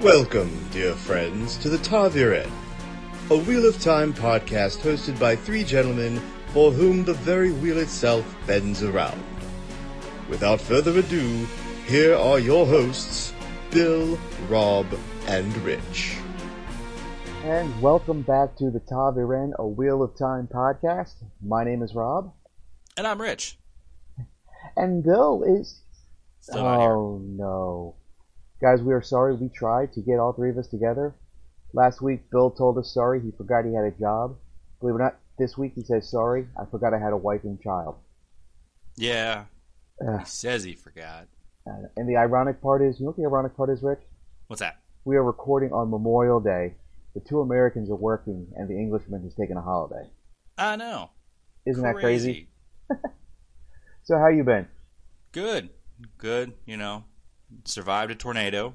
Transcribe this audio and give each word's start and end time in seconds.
Welcome, 0.00 0.68
dear 0.72 0.92
friends, 0.94 1.56
to 1.58 1.68
the 1.70 1.78
Taviren, 1.78 2.50
a 3.30 3.36
Wheel 3.36 3.66
of 3.66 3.80
Time 3.80 4.12
podcast 4.12 4.78
hosted 4.78 5.18
by 5.18 5.34
three 5.36 5.64
gentlemen 5.64 6.20
for 6.48 6.70
whom 6.70 7.04
the 7.04 7.14
very 7.14 7.50
wheel 7.50 7.78
itself 7.78 8.36
bends 8.46 8.82
around. 8.82 9.22
Without 10.28 10.60
further 10.60 10.98
ado, 10.98 11.46
here 11.86 12.14
are 12.14 12.38
your 12.38 12.66
hosts, 12.66 13.32
Bill, 13.70 14.18
Rob, 14.48 14.86
and 15.26 15.56
Rich. 15.58 16.16
And 17.42 17.80
welcome 17.80 18.22
back 18.22 18.56
to 18.56 18.70
the 18.70 18.80
Taviren, 18.80 19.54
a 19.58 19.66
Wheel 19.66 20.02
of 20.02 20.16
Time 20.16 20.46
podcast. 20.46 21.14
My 21.42 21.64
name 21.64 21.82
is 21.82 21.94
Rob. 21.94 22.32
And 22.96 23.06
I'm 23.06 23.20
Rich. 23.20 23.58
And 24.76 25.02
Bill 25.02 25.42
is. 25.42 25.80
Still 26.40 26.62
not 26.62 26.80
here. 26.80 26.90
oh, 26.92 27.20
no. 27.24 27.94
Guys, 28.60 28.82
we 28.82 28.92
are 28.94 29.02
sorry 29.02 29.34
we 29.34 29.48
tried 29.48 29.92
to 29.92 30.00
get 30.00 30.18
all 30.18 30.32
three 30.32 30.50
of 30.50 30.58
us 30.58 30.66
together. 30.66 31.14
Last 31.72 32.00
week, 32.00 32.30
Bill 32.30 32.50
told 32.50 32.78
us 32.78 32.92
sorry 32.92 33.20
he 33.20 33.30
forgot 33.32 33.64
he 33.64 33.74
had 33.74 33.84
a 33.84 33.90
job. 33.90 34.36
Believe 34.80 34.94
it 34.94 34.98
or 34.98 35.04
not, 35.04 35.18
this 35.38 35.58
week 35.58 35.72
he 35.74 35.82
says 35.82 36.08
sorry, 36.10 36.46
I 36.58 36.64
forgot 36.64 36.94
I 36.94 36.98
had 36.98 37.12
a 37.12 37.16
wife 37.16 37.44
and 37.44 37.60
child. 37.60 37.96
Yeah. 38.96 39.44
Ugh. 40.06 40.20
He 40.20 40.26
says 40.26 40.64
he 40.64 40.74
forgot. 40.74 41.26
Uh, 41.66 41.88
and 41.96 42.08
the 42.08 42.16
ironic 42.16 42.62
part 42.62 42.82
is, 42.82 42.98
you 42.98 43.04
know 43.04 43.10
what 43.10 43.16
the 43.16 43.24
ironic 43.24 43.56
part 43.56 43.70
is, 43.70 43.82
Rich? 43.82 44.00
What's 44.46 44.60
that? 44.60 44.80
We 45.04 45.16
are 45.16 45.22
recording 45.22 45.72
on 45.72 45.90
Memorial 45.90 46.40
Day. 46.40 46.74
The 47.14 47.20
two 47.20 47.40
Americans 47.40 47.90
are 47.90 47.96
working, 47.96 48.46
and 48.56 48.68
the 48.68 48.74
Englishman 48.74 49.22
has 49.22 49.34
taken 49.34 49.56
a 49.56 49.62
holiday. 49.62 50.08
I 50.58 50.76
know. 50.76 51.10
Isn't 51.66 51.82
that 51.82 51.96
crazy? 51.96 52.48
So 54.06 54.16
how 54.18 54.28
you 54.28 54.44
been? 54.44 54.68
Good. 55.32 55.68
Good. 56.16 56.52
You 56.64 56.76
know, 56.76 57.02
survived 57.64 58.10
a 58.12 58.14
tornado. 58.14 58.74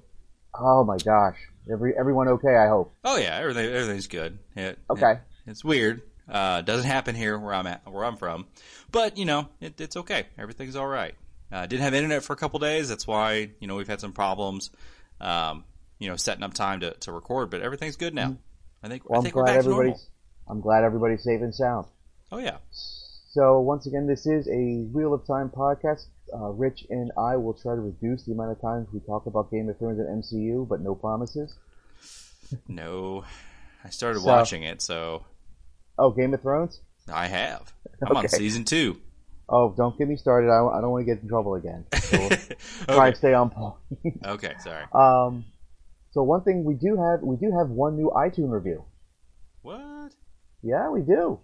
Oh 0.54 0.84
my 0.84 0.98
gosh. 0.98 1.38
Every 1.72 1.94
everyone 1.98 2.28
okay, 2.28 2.56
I 2.56 2.68
hope. 2.68 2.94
Oh 3.04 3.18
yeah, 3.18 3.38
everything 3.38 3.66
everything's 3.68 4.08
good. 4.08 4.40
It, 4.56 4.80
Okay. 4.90 5.12
it- 5.14 5.22
it's 5.48 5.64
weird. 5.64 6.02
Uh, 6.30 6.62
doesn't 6.62 6.86
happen 6.86 7.16
here 7.16 7.38
where 7.38 7.54
I'm 7.54 7.66
at, 7.68 7.82
where 7.92 8.06
I'm 8.06 8.16
from, 8.16 8.46
but 8.92 9.18
you 9.18 9.26
know, 9.26 9.48
it, 9.60 9.82
it's 9.82 9.98
okay. 9.98 10.28
Everything's 10.38 10.76
all 10.76 10.88
right. 10.88 11.16
Uh, 11.52 11.66
didn't 11.66 11.82
have 11.82 11.94
internet 11.94 12.24
for 12.24 12.34
a 12.34 12.36
couple 12.36 12.60
days. 12.60 12.88
That's 12.90 13.06
why 13.08 13.50
you 13.60 13.68
know 13.68 13.76
we've 13.76 13.88
had 13.88 14.00
some 14.00 14.14
problems. 14.14 14.70
Um, 15.20 15.66
you 16.00 16.10
know, 16.10 16.16
setting 16.16 16.44
up 16.44 16.54
time 16.54 16.80
to, 16.82 16.92
to 16.92 17.12
record, 17.12 17.50
but 17.50 17.62
everything's 17.62 17.96
good 17.96 18.14
now. 18.16 18.38
I 18.84 18.88
think 18.88 19.10
Well, 19.10 19.20
I 19.20 19.20
I'm 19.20 19.24
we're 19.26 19.32
glad 19.44 19.46
back 19.46 19.54
to 19.64 19.72
everybody's 19.72 20.08
I'm 20.48 20.62
glad 20.62 20.84
everybody's 20.84 21.24
safe 21.24 21.42
and 21.42 21.54
sound. 21.54 21.88
Oh 22.32 22.38
yeah. 22.38 22.58
So 23.32 23.60
once 23.60 23.86
again, 23.88 24.08
this 24.08 24.26
is 24.26 24.48
a 24.48 24.84
Wheel 24.94 25.14
of 25.14 25.26
Time 25.26 25.50
podcast. 25.50 26.06
Uh, 26.34 26.50
Rich 26.50 26.86
and 26.90 27.12
I 27.18 27.36
will 27.38 27.54
try 27.54 27.76
to 27.76 27.82
reduce 27.82 28.24
the 28.26 28.32
amount 28.34 28.52
of 28.52 28.62
times 28.62 28.88
we 28.94 29.00
talk 29.02 29.26
about 29.26 29.52
Game 29.52 29.70
of 29.70 29.78
Thrones 29.78 30.00
and 30.00 30.24
MCU, 30.24 30.68
but 30.68 30.82
no 30.82 30.96
promises. 30.96 31.56
No, 32.68 33.24
I 33.84 33.90
started 33.90 34.20
So- 34.20 34.28
watching 34.28 34.64
it, 34.64 34.82
so 34.82 35.26
Oh, 35.98 36.12
Game 36.12 36.34
of 36.34 36.42
Thrones? 36.42 36.82
I 37.12 37.28
have. 37.28 37.74
I'm 38.06 38.18
on 38.18 38.28
season 38.28 38.66
two. 38.66 39.00
Oh, 39.48 39.74
don't 39.76 39.98
get 39.98 40.08
me 40.08 40.16
started. 40.18 40.50
I, 40.50 40.60
I 40.78 40.82
don't 40.82 40.92
want 40.92 41.06
to 41.06 41.14
get 41.14 41.22
in 41.24 41.30
trouble 41.30 41.56
again. 41.56 41.86
So 42.12 42.18
we'll 42.18 42.30
try 42.30 43.08
okay. 43.08 43.12
to 43.12 43.16
stay 43.18 43.34
on 43.34 43.50
point. 43.52 43.76
okay, 44.26 44.54
sorry. 44.60 44.84
um, 44.94 45.46
so 46.12 46.24
one 46.24 46.44
thing 46.44 46.66
we 46.66 46.74
do 46.74 46.98
have, 47.02 47.22
we 47.22 47.38
do 47.38 47.56
have 47.58 47.70
one 47.70 47.96
new 47.96 48.12
iTunes 48.16 48.52
review. 48.52 48.84
What? 49.62 50.12
Yeah, 50.62 50.90
we 50.90 51.02
do. 51.02 51.40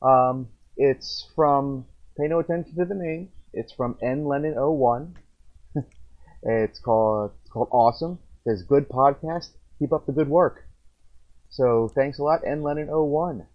Um, 0.00 0.48
it's 0.76 1.28
from, 1.34 1.86
pay 2.16 2.28
no 2.28 2.38
attention 2.38 2.76
to 2.76 2.84
the 2.84 2.94
name, 2.94 3.30
it's 3.56 3.72
from 3.72 3.96
N 4.02 4.26
Lennon 4.26 4.54
01. 4.56 5.16
it's 6.42 6.78
called, 6.78 7.32
it's 7.42 7.50
called 7.50 7.68
Awesome. 7.72 8.18
It 8.44 8.50
says, 8.50 8.62
good 8.62 8.88
podcast, 8.88 9.48
keep 9.78 9.92
up 9.92 10.06
the 10.06 10.12
good 10.12 10.28
work. 10.28 10.66
So 11.48 11.90
thanks 11.94 12.18
a 12.18 12.22
lot, 12.22 12.42
N 12.46 12.62
Lennon 12.62 12.88
01. 12.88 13.46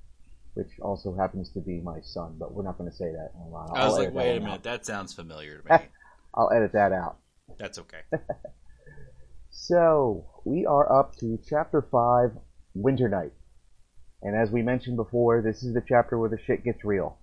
Which 0.56 0.68
also 0.82 1.16
happens 1.16 1.50
to 1.52 1.62
be 1.62 1.80
my 1.80 2.02
son, 2.02 2.36
but 2.38 2.54
we're 2.54 2.64
not 2.64 2.78
going 2.78 2.90
to 2.90 2.96
say 2.96 3.10
that. 3.12 3.32
I'll, 3.38 3.72
I 3.74 3.86
was 3.86 3.98
like, 3.98 4.14
wait 4.14 4.36
a 4.36 4.40
minute, 4.42 4.52
out. 4.52 4.64
that 4.64 4.86
sounds 4.86 5.14
familiar 5.14 5.60
to 5.60 5.74
me. 5.74 5.86
I'll 6.36 6.52
edit 6.52 6.74
that 6.74 6.92
out. 6.92 7.20
That's 7.58 7.80
okay. 7.80 8.02
So, 9.54 10.26
we 10.46 10.66
are 10.66 10.92
up 10.92 11.18
to 11.18 11.38
chapter 11.48 11.82
5, 11.92 12.32
Winter 12.74 13.10
Night. 13.10 13.34
And 14.22 14.36
as 14.36 14.50
we 14.50 14.62
mentioned 14.62 14.96
before, 14.96 15.42
this 15.42 15.62
is 15.62 15.74
the 15.74 15.84
chapter 15.88 16.18
where 16.18 16.30
the 16.30 16.40
shit 16.46 16.64
gets 16.64 16.84
real. 16.84 17.20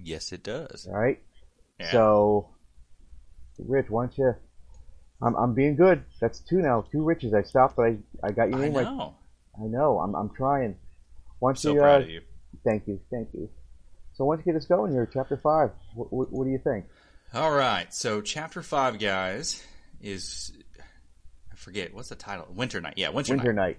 Yes, 0.00 0.32
it 0.32 0.42
does. 0.42 0.86
Alright? 0.86 1.22
Yeah. 1.80 1.90
So, 1.90 2.48
Rich, 3.58 3.86
why 3.88 4.04
don't 4.06 4.18
you. 4.18 4.34
I'm, 5.22 5.34
I'm 5.34 5.54
being 5.54 5.76
good. 5.76 6.04
That's 6.20 6.40
two 6.40 6.58
now. 6.58 6.84
Two 6.92 7.02
Riches. 7.02 7.32
I 7.32 7.42
stopped, 7.42 7.76
but 7.76 7.86
I, 7.86 7.98
I 8.22 8.30
got 8.32 8.50
your 8.50 8.58
I 8.58 8.62
name 8.62 8.74
right. 8.74 8.84
know. 8.84 9.14
I 9.58 9.66
know. 9.66 9.98
I'm, 9.98 10.14
I'm 10.14 10.30
trying. 10.30 10.76
Don't 11.40 11.58
So 11.58 11.72
you, 11.72 11.80
proud 11.80 12.02
uh, 12.02 12.04
of 12.04 12.10
you. 12.10 12.20
Thank 12.64 12.86
you. 12.86 13.00
Thank 13.10 13.28
you. 13.32 13.48
So, 14.14 14.24
why 14.24 14.36
don't 14.36 14.46
you 14.46 14.52
get 14.52 14.58
us 14.58 14.66
going 14.66 14.92
here? 14.92 15.08
Chapter 15.12 15.36
5. 15.36 15.70
What, 15.94 16.12
what, 16.12 16.32
what 16.32 16.44
do 16.44 16.50
you 16.50 16.58
think? 16.58 16.86
All 17.34 17.50
right, 17.50 17.92
so 17.92 18.20
chapter 18.20 18.62
five, 18.62 18.98
guys, 18.98 19.62
is 20.00 20.52
I 21.52 21.56
forget 21.56 21.92
what's 21.92 22.08
the 22.08 22.14
title. 22.14 22.46
Winter 22.54 22.80
Night. 22.80 22.94
Yeah, 22.96 23.10
Winter, 23.10 23.34
Winter 23.34 23.52
Night. 23.52 23.78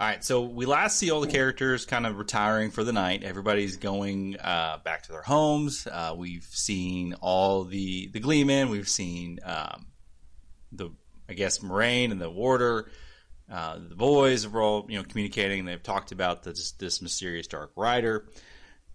All 0.00 0.08
right, 0.08 0.24
so 0.24 0.42
we 0.42 0.66
last 0.66 0.98
see 0.98 1.12
all 1.12 1.20
the 1.20 1.28
characters 1.28 1.86
kind 1.86 2.04
of 2.04 2.18
retiring 2.18 2.72
for 2.72 2.82
the 2.82 2.92
night. 2.92 3.22
Everybody's 3.22 3.76
going 3.76 4.36
uh, 4.40 4.78
back 4.84 5.04
to 5.04 5.12
their 5.12 5.22
homes. 5.22 5.86
Uh, 5.86 6.14
we've 6.16 6.42
seen 6.42 7.14
all 7.20 7.62
the 7.62 8.08
the 8.08 8.18
Gleemen. 8.18 8.70
We've 8.70 8.88
seen 8.88 9.38
um, 9.44 9.86
the 10.72 10.90
I 11.28 11.34
guess 11.34 11.60
Moiraine 11.60 12.10
and 12.10 12.20
the 12.20 12.28
Warder. 12.28 12.90
Uh, 13.48 13.78
the 13.88 13.94
boys 13.94 14.44
are 14.44 14.60
all 14.60 14.84
you 14.88 14.98
know 14.98 15.04
communicating. 15.04 15.64
They've 15.64 15.80
talked 15.80 16.10
about 16.10 16.42
this 16.42 16.72
this 16.72 17.00
mysterious 17.00 17.46
Dark 17.46 17.70
Rider. 17.76 18.26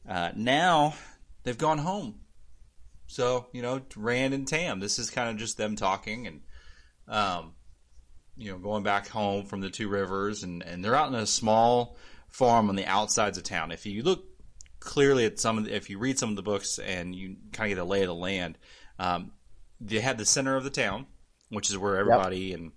Uh, 0.08 0.31
now 0.36 0.96
they've 1.44 1.58
gone 1.58 1.78
home. 1.78 2.20
So 3.08 3.48
you 3.54 3.62
know 3.62 3.81
Rand 3.96 4.34
and 4.34 4.46
Tam. 4.46 4.81
This 4.81 5.00
is 5.00 5.10
kind 5.10 5.30
of 5.30 5.38
just 5.38 5.56
them 5.56 5.78
talking 5.78 6.28
and. 6.28 6.42
Um, 7.08 7.54
you 8.39 8.51
know, 8.51 8.57
going 8.57 8.83
back 8.83 9.07
home 9.07 9.45
from 9.45 9.59
the 9.59 9.69
two 9.69 9.89
rivers, 9.89 10.44
and, 10.44 10.63
and 10.63 10.83
they're 10.83 10.95
out 10.95 11.09
in 11.09 11.16
a 11.16 11.27
small 11.27 11.97
farm 12.29 12.69
on 12.69 12.75
the 12.75 12.85
outsides 12.85 13.38
of 13.38 13.44
town. 13.44 13.72
If 13.72 13.85
you 13.85 14.01
look 14.01 14.23
clearly 14.79 15.25
at 15.25 15.39
some 15.39 15.57
of 15.57 15.66
the, 15.66 15.75
if 15.75 15.89
you 15.89 16.00
read 16.00 16.17
some 16.17 16.29
of 16.29 16.35
the 16.35 16.41
books 16.41 16.79
and 16.79 17.13
you 17.13 17.35
kind 17.51 17.72
of 17.72 17.75
get 17.75 17.81
a 17.81 17.85
lay 17.85 18.01
of 18.01 18.07
the 18.07 18.16
land, 18.16 18.57
um, 18.97 19.31
they 19.81 20.00
had 20.00 20.17
the 20.17 20.25
center 20.25 20.55
of 20.55 20.63
the 20.63 20.69
town, 20.69 21.05
which 21.50 21.69
is 21.69 21.77
where 21.77 21.97
everybody 21.97 22.53
and 22.53 22.72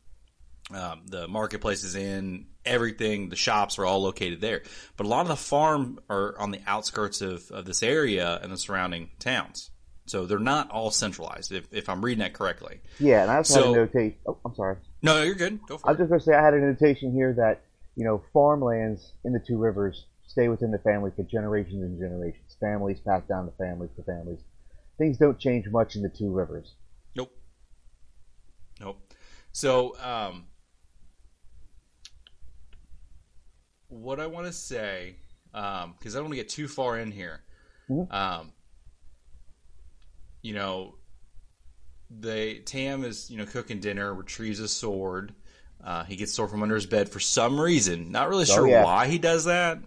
um, 0.74 1.02
the 1.06 1.28
marketplace 1.28 1.84
is 1.84 1.96
in, 1.96 2.46
everything, 2.64 3.28
the 3.28 3.36
shops 3.36 3.78
are 3.78 3.84
all 3.84 4.02
located 4.02 4.40
there. 4.40 4.62
But 4.96 5.06
a 5.06 5.08
lot 5.08 5.22
of 5.22 5.28
the 5.28 5.36
farm 5.36 5.98
are 6.08 6.38
on 6.38 6.50
the 6.50 6.60
outskirts 6.66 7.20
of, 7.20 7.50
of 7.50 7.64
this 7.64 7.82
area 7.82 8.38
and 8.42 8.52
the 8.52 8.56
surrounding 8.56 9.10
towns. 9.18 9.70
So 10.06 10.26
they're 10.26 10.38
not 10.38 10.70
all 10.70 10.90
centralized, 10.90 11.52
if, 11.52 11.72
if 11.72 11.88
I'm 11.88 12.04
reading 12.04 12.20
that 12.20 12.32
correctly. 12.34 12.80
Yeah, 12.98 13.22
and 13.22 13.30
I 13.30 13.36
also 13.36 13.54
had 13.54 13.64
a 13.72 13.76
notation. 13.86 14.16
Oh, 14.26 14.38
I'm 14.44 14.54
sorry. 14.54 14.76
No, 15.00 15.22
you're 15.22 15.34
good. 15.36 15.60
Go 15.66 15.78
for 15.78 15.88
I 15.88 15.92
it. 15.92 15.98
was 15.98 15.98
just 16.00 16.08
going 16.10 16.20
to 16.20 16.24
say 16.26 16.34
I 16.34 16.42
had 16.44 16.54
a 16.54 16.58
notation 16.60 17.12
here 17.12 17.32
that 17.34 17.62
you 17.96 18.04
know 18.04 18.22
farmlands 18.32 19.12
in 19.24 19.32
the 19.32 19.38
two 19.40 19.58
rivers 19.58 20.06
stay 20.26 20.48
within 20.48 20.70
the 20.70 20.78
family 20.78 21.10
for 21.14 21.22
generations 21.22 21.82
and 21.82 21.98
generations. 22.00 22.56
Families 22.58 22.98
pass 23.00 23.22
down 23.28 23.46
to 23.46 23.52
families 23.52 23.90
to 23.96 24.02
families. 24.02 24.40
Things 24.98 25.18
don't 25.18 25.38
change 25.38 25.68
much 25.68 25.94
in 25.96 26.02
the 26.02 26.08
two 26.08 26.30
rivers. 26.32 26.74
Nope. 27.14 27.30
Nope. 28.80 29.12
So, 29.52 29.96
um, 30.02 30.46
what 33.88 34.18
I 34.20 34.26
want 34.26 34.46
to 34.46 34.52
say, 34.52 35.16
because 35.52 36.14
I 36.16 36.18
don't 36.18 36.24
want 36.24 36.32
to 36.32 36.36
get 36.36 36.48
too 36.48 36.68
far 36.68 36.98
in 36.98 37.10
here, 37.12 37.42
Mhm. 37.90 38.12
um, 38.12 38.52
you 40.42 40.54
know, 40.54 40.96
they 42.10 42.58
Tam 42.58 43.04
is 43.04 43.30
you 43.30 43.38
know 43.38 43.46
cooking 43.46 43.80
dinner, 43.80 44.12
retrieves 44.12 44.60
a 44.60 44.68
sword. 44.68 45.32
Uh, 45.82 46.04
he 46.04 46.14
gets 46.16 46.32
sword 46.32 46.50
from 46.50 46.62
under 46.62 46.74
his 46.76 46.86
bed 46.86 47.08
for 47.08 47.18
some 47.20 47.60
reason. 47.60 48.12
Not 48.12 48.28
really 48.28 48.42
Oh, 48.48 48.54
sure 48.54 48.68
yeah. 48.68 48.84
why 48.84 49.08
he 49.08 49.18
does 49.18 49.46
that. 49.46 49.78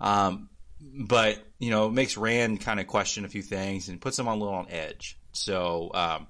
Um, 0.00 0.48
but 0.80 1.38
you 1.58 1.70
know, 1.70 1.86
it 1.86 1.92
makes 1.92 2.16
Rand 2.16 2.60
kind 2.60 2.80
of 2.80 2.86
question 2.86 3.24
a 3.24 3.28
few 3.28 3.42
things 3.42 3.88
and 3.88 4.00
puts 4.00 4.18
him 4.18 4.26
on 4.28 4.38
a 4.38 4.40
little 4.40 4.54
on 4.54 4.66
edge. 4.70 5.18
So, 5.32 5.90
um, 5.94 6.26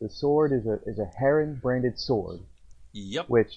The 0.00 0.08
sword 0.08 0.52
is 0.52 0.66
a 0.66 0.80
is 0.86 0.98
a 0.98 1.06
heron 1.18 1.58
branded 1.62 1.98
sword, 1.98 2.40
yep. 2.92 3.28
which 3.28 3.52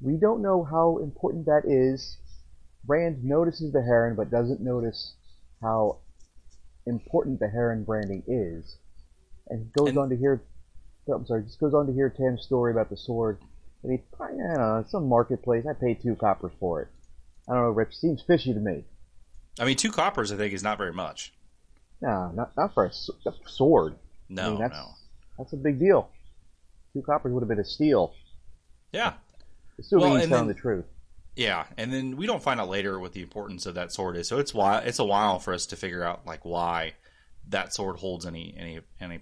we 0.00 0.16
don't 0.16 0.42
know 0.42 0.64
how 0.64 0.98
important 1.02 1.46
that 1.46 1.62
is. 1.66 2.18
Rand 2.86 3.24
notices 3.24 3.72
the 3.72 3.82
heron, 3.82 4.16
but 4.16 4.30
doesn't 4.30 4.60
notice 4.60 5.14
how 5.60 5.98
important 6.90 7.40
the 7.40 7.48
heron 7.48 7.84
branding 7.84 8.22
is, 8.26 8.76
and 9.48 9.60
he 9.60 9.66
goes 9.76 9.88
And- 9.90 9.98
on 9.98 10.10
to 10.10 10.16
hear. 10.16 10.42
I'm 11.12 11.26
sorry, 11.26 11.42
just 11.42 11.58
goes 11.58 11.74
on 11.74 11.86
to 11.86 11.92
hear 11.92 12.08
Tam's 12.10 12.42
story 12.42 12.70
about 12.70 12.88
the 12.90 12.96
sword. 12.96 13.38
And 13.82 13.92
he, 13.92 14.04
I 14.22 14.26
don't 14.28 14.38
know, 14.58 14.84
some 14.88 15.08
marketplace. 15.08 15.64
I 15.68 15.72
paid 15.72 16.02
two 16.02 16.14
coppers 16.14 16.52
for 16.60 16.82
it. 16.82 16.88
I 17.48 17.54
don't 17.54 17.62
know, 17.64 17.70
Rich. 17.70 17.96
Seems 17.96 18.22
fishy 18.22 18.52
to 18.52 18.60
me. 18.60 18.84
I 19.58 19.64
mean, 19.64 19.76
two 19.76 19.90
coppers, 19.90 20.30
I 20.30 20.36
think, 20.36 20.52
is 20.52 20.62
not 20.62 20.78
very 20.78 20.92
much. 20.92 21.32
No, 22.02 22.30
not 22.32 22.56
not 22.56 22.74
for 22.74 22.84
a 22.84 22.92
sword. 23.46 23.96
No, 24.28 24.42
I 24.46 24.50
mean, 24.50 24.58
that's, 24.60 24.74
no. 24.76 24.88
That's 25.38 25.52
a 25.54 25.56
big 25.56 25.80
deal. 25.80 26.10
two 26.92 27.02
coppers 27.02 27.32
would 27.32 27.40
have 27.40 27.48
been 27.48 27.58
a 27.58 27.64
steal. 27.64 28.14
Yeah. 28.92 29.14
Assuming 29.78 30.04
Well, 30.10 30.16
he's 30.20 30.28
telling 30.28 30.46
then- 30.46 30.54
the 30.54 30.60
truth. 30.60 30.84
Yeah, 31.36 31.64
and 31.76 31.92
then 31.92 32.16
we 32.16 32.26
don't 32.26 32.42
find 32.42 32.60
out 32.60 32.68
later 32.68 32.98
what 32.98 33.12
the 33.12 33.22
importance 33.22 33.66
of 33.66 33.74
that 33.74 33.92
sword 33.92 34.16
is. 34.16 34.28
So 34.28 34.38
it's 34.38 34.52
why 34.52 34.78
it's 34.80 34.98
a 34.98 35.04
while 35.04 35.38
for 35.38 35.54
us 35.54 35.66
to 35.66 35.76
figure 35.76 36.02
out 36.02 36.26
like 36.26 36.44
why 36.44 36.94
that 37.48 37.72
sword 37.72 37.96
holds 37.96 38.26
any 38.26 38.54
any 38.58 38.80
any 39.00 39.20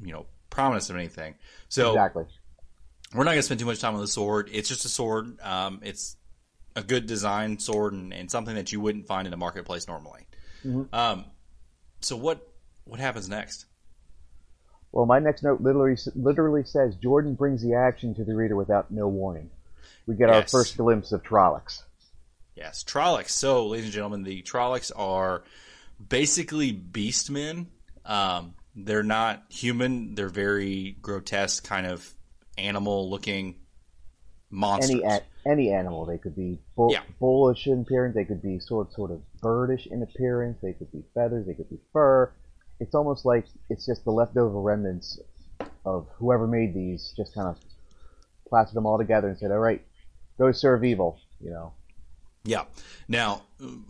you 0.00 0.12
know 0.12 0.26
prominence 0.50 0.88
of 0.90 0.96
anything. 0.96 1.34
So 1.68 1.90
exactly. 1.90 2.24
we're 3.12 3.24
not 3.24 3.32
going 3.32 3.38
to 3.38 3.42
spend 3.42 3.60
too 3.60 3.66
much 3.66 3.80
time 3.80 3.94
on 3.94 4.00
the 4.00 4.06
sword. 4.06 4.48
It's 4.52 4.68
just 4.68 4.84
a 4.84 4.88
sword. 4.88 5.40
Um, 5.42 5.80
it's 5.82 6.16
a 6.76 6.82
good 6.82 7.06
design 7.06 7.58
sword 7.58 7.92
and, 7.92 8.14
and 8.14 8.30
something 8.30 8.54
that 8.54 8.72
you 8.72 8.80
wouldn't 8.80 9.06
find 9.06 9.26
in 9.26 9.32
a 9.32 9.36
marketplace 9.36 9.88
normally. 9.88 10.26
Mhm. 10.64 10.92
Um, 10.92 11.24
so 12.00 12.16
what 12.16 12.46
what 12.84 13.00
happens 13.00 13.28
next? 13.28 13.66
Well, 14.92 15.06
my 15.06 15.18
next 15.18 15.42
note 15.42 15.60
literally 15.60 15.96
literally 16.14 16.64
says 16.64 16.94
Jordan 16.96 17.34
brings 17.34 17.62
the 17.62 17.74
action 17.74 18.14
to 18.14 18.24
the 18.24 18.34
reader 18.34 18.56
without 18.56 18.90
no 18.90 19.08
warning. 19.08 19.50
We 20.08 20.14
get 20.16 20.30
our 20.30 20.42
first 20.48 20.78
glimpse 20.78 21.12
of 21.12 21.22
Trollocs. 21.22 21.82
Yes, 22.56 22.82
Trollocs. 22.82 23.28
So, 23.28 23.66
ladies 23.66 23.84
and 23.86 23.92
gentlemen, 23.94 24.22
the 24.22 24.42
Trollocs 24.42 24.90
are 24.96 25.44
basically 26.08 26.72
beastmen. 26.72 27.66
Um, 28.06 28.54
they're 28.74 29.02
not 29.02 29.44
human. 29.50 30.14
They're 30.14 30.30
very 30.30 30.96
grotesque, 31.02 31.62
kind 31.62 31.86
of 31.86 32.10
animal-looking 32.56 33.56
monsters. 34.50 34.90
Any 34.90 35.02
a- 35.04 35.22
any 35.46 35.72
animal, 35.72 36.06
they 36.06 36.16
could 36.16 36.34
be 36.34 36.58
bull- 36.74 36.90
Yeah. 36.90 37.02
bullish 37.20 37.66
in 37.66 37.82
appearance. 37.82 38.14
They 38.14 38.24
could 38.24 38.40
be 38.42 38.58
sort 38.60 38.92
sort 38.94 39.10
of 39.10 39.20
birdish 39.42 39.86
in 39.86 40.02
appearance. 40.02 40.58
They 40.62 40.72
could 40.72 40.90
be 40.90 41.04
feathers. 41.12 41.46
They 41.46 41.54
could 41.54 41.68
be 41.68 41.78
fur. 41.92 42.32
It's 42.80 42.94
almost 42.94 43.26
like 43.26 43.44
it's 43.68 43.84
just 43.84 44.04
the 44.04 44.10
leftover 44.10 44.58
remnants 44.58 45.20
of 45.84 46.08
whoever 46.16 46.46
made 46.46 46.72
these. 46.74 47.12
Just 47.14 47.34
kind 47.34 47.48
of 47.48 47.58
plastered 48.48 48.74
them 48.74 48.86
all 48.86 48.96
together 48.98 49.28
and 49.28 49.38
said, 49.38 49.50
"All 49.50 49.58
right, 49.58 49.84
go 50.38 50.52
serve 50.52 50.84
evil." 50.84 51.20
You 51.40 51.50
know. 51.50 51.72
Yeah. 52.44 52.64
Now, 53.08 53.42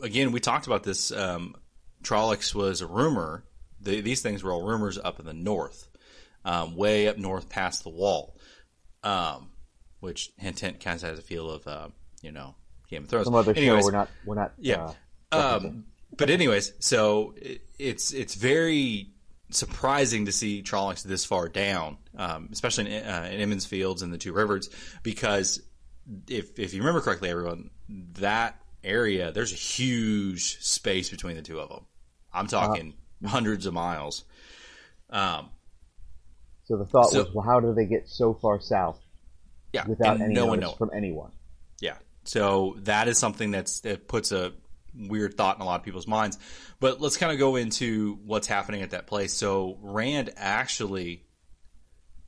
again, 0.03 0.33
we 0.33 0.41
talked 0.41 0.67
about 0.67 0.83
this. 0.83 1.13
Um, 1.13 1.55
Trollocs 2.03 2.55
was 2.55 2.81
a 2.81 2.87
rumor. 2.87 3.45
The, 3.81 4.01
these 4.01 4.23
things 4.23 4.43
were 4.43 4.53
all 4.53 4.67
rumors 4.67 4.99
up 4.99 5.21
in 5.21 5.27
the 5.27 5.35
north, 5.35 5.89
um, 6.45 6.75
way 6.75 7.07
up 7.07 7.19
north 7.19 7.49
past 7.49 7.85
the 7.85 7.91
wall, 7.91 8.37
um, 9.05 9.51
which 10.01 10.33
hint 10.39 10.59
hint 10.59 10.81
kind 10.81 10.97
of 10.97 11.09
has 11.09 11.19
a 11.19 11.23
feel 11.23 11.49
of 11.51 11.67
uh, 11.67 11.89
you 12.23 12.33
know 12.33 12.57
Game 12.91 13.05
of 13.05 13.09
Thrones. 13.09 13.27
Some 13.27 13.35
other 13.35 13.53
Anyways, 13.53 13.83
show 13.83 13.87
we're 13.87 13.93
not 13.93 14.09
we're 14.25 14.35
not. 14.35 14.53
Yeah. 14.59 14.93
Uh, 15.31 15.59
Um, 15.63 15.85
but 16.17 16.31
anyways, 16.31 16.73
so 16.81 17.35
it, 17.37 17.61
it's 17.79 18.13
it's 18.13 18.35
very 18.35 19.11
surprising 19.51 20.27
to 20.27 20.33
see 20.33 20.63
Trollocs 20.63 21.03
this 21.03 21.25
far 21.25 21.49
down, 21.49 21.99
um, 22.17 22.49
especially 22.53 22.95
in, 22.95 23.05
uh, 23.05 23.29
in 23.31 23.41
Emond's 23.41 23.67
Fields 23.67 24.03
and 24.03 24.13
the 24.13 24.19
Two 24.19 24.33
Rivers, 24.33 24.71
because 25.03 25.63
if 26.29 26.59
if 26.59 26.75
you 26.75 26.81
remember 26.81 27.01
correctly, 27.01 27.31
everyone, 27.31 27.71
that 28.15 28.61
area 28.85 29.33
there's 29.33 29.53
a 29.53 29.57
huge 29.57 30.63
space 30.63 31.11
between 31.11 31.37
the 31.37 31.43
two 31.43 31.59
of 31.61 31.69
them. 31.69 31.85
I'm 32.33 32.47
talking 32.47 32.95
hundreds 33.25 33.67
of 33.67 33.75
miles. 33.75 34.25
Um, 35.11 35.51
so 36.65 36.77
the 36.77 36.85
thought 36.85 37.11
So- 37.11 37.25
was, 37.25 37.35
well, 37.35 37.45
how 37.45 37.61
do 37.61 37.73
they 37.75 37.87
get 37.87 38.09
so 38.09 38.35
far 38.35 38.61
south 38.61 39.01
yeah, 39.73 39.87
without 39.87 40.21
any 40.21 40.35
no 40.35 40.47
one 40.47 40.61
notice 40.61 40.77
from 40.77 40.91
anyone? 40.95 41.33
Yeah. 41.81 41.97
So 42.25 42.77
that 42.81 43.09
is 43.09 43.19
something 43.19 43.51
that's 43.51 43.81
that 43.81 44.07
puts 44.07 44.33
a 44.33 44.53
weird 44.95 45.35
thought 45.35 45.57
in 45.57 45.63
a 45.63 45.65
lot 45.65 45.81
of 45.81 45.85
people's 45.85 46.07
minds. 46.07 46.39
But 46.81 47.01
let's 47.01 47.17
kind 47.17 47.33
of 47.33 47.39
go 47.39 47.57
into 47.57 48.19
what's 48.25 48.47
happening 48.47 48.83
at 48.83 48.91
that 48.91 49.07
place. 49.07 49.33
So 49.33 49.79
Rand 49.81 50.31
actually, 50.37 51.25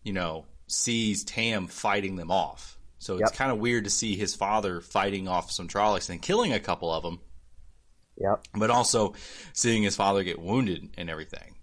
you 0.02 0.12
know, 0.12 0.46
sees 0.66 1.24
Tam 1.24 1.66
fighting 1.66 2.16
them 2.16 2.30
off. 2.30 2.78
So 3.00 3.14
it's 3.14 3.30
Yep. 3.30 3.32
kind 3.32 3.50
of 3.50 3.58
weird 3.58 3.84
to 3.84 3.90
see 3.90 4.14
his 4.14 4.34
father 4.34 4.80
fighting 4.82 5.26
off 5.26 5.50
some 5.50 5.66
Trollocs 5.68 6.10
and 6.10 6.20
killing 6.20 6.52
a 6.52 6.60
couple 6.60 6.92
of 6.92 7.02
them, 7.02 7.18
Yep. 8.18 8.44
but 8.54 8.70
also 8.70 9.14
seeing 9.54 9.82
his 9.82 9.96
father 9.96 10.22
get 10.22 10.38
wounded 10.38 10.90
and 10.98 11.08
everything. 11.08 11.56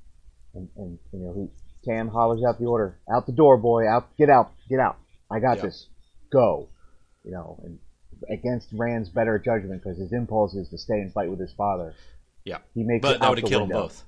And, 0.56 0.68
and 0.76 1.00
you 1.14 1.20
know, 1.20 1.34
he 1.34 1.50
Tam 1.90 2.08
hollers 2.10 2.44
out 2.44 2.58
the 2.60 2.66
order, 2.66 2.98
"Out 3.10 3.28
the 3.28 3.32
door, 3.32 3.56
boy! 3.56 3.88
Out! 3.88 4.14
Get 4.18 4.30
out! 4.32 4.52
Get 4.68 4.80
out! 4.80 4.98
I 5.32 5.40
got 5.40 5.58
Yeah. 5.58 5.64
this. 5.64 5.88
Go!" 6.32 6.68
You 7.24 7.32
know, 7.32 7.60
and 7.64 7.80
against 8.30 8.70
Rand's 8.74 9.10
better 9.10 9.38
judgment 9.38 9.84
because 9.84 9.98
his 10.00 10.12
impulse 10.12 10.56
is 10.56 10.68
to 10.70 10.78
stay 10.80 11.00
and 11.00 11.14
fight 11.14 11.30
with 11.30 11.40
his 11.40 11.54
father. 11.54 11.94
Yeah. 12.44 12.58
He 12.74 12.84
makes 12.84 13.04
But 13.04 13.18
it 13.18 13.20
that 13.22 13.30
would 13.30 13.38
have 13.38 13.48
killed 13.48 13.70
them 13.70 13.78
both. 13.78 14.04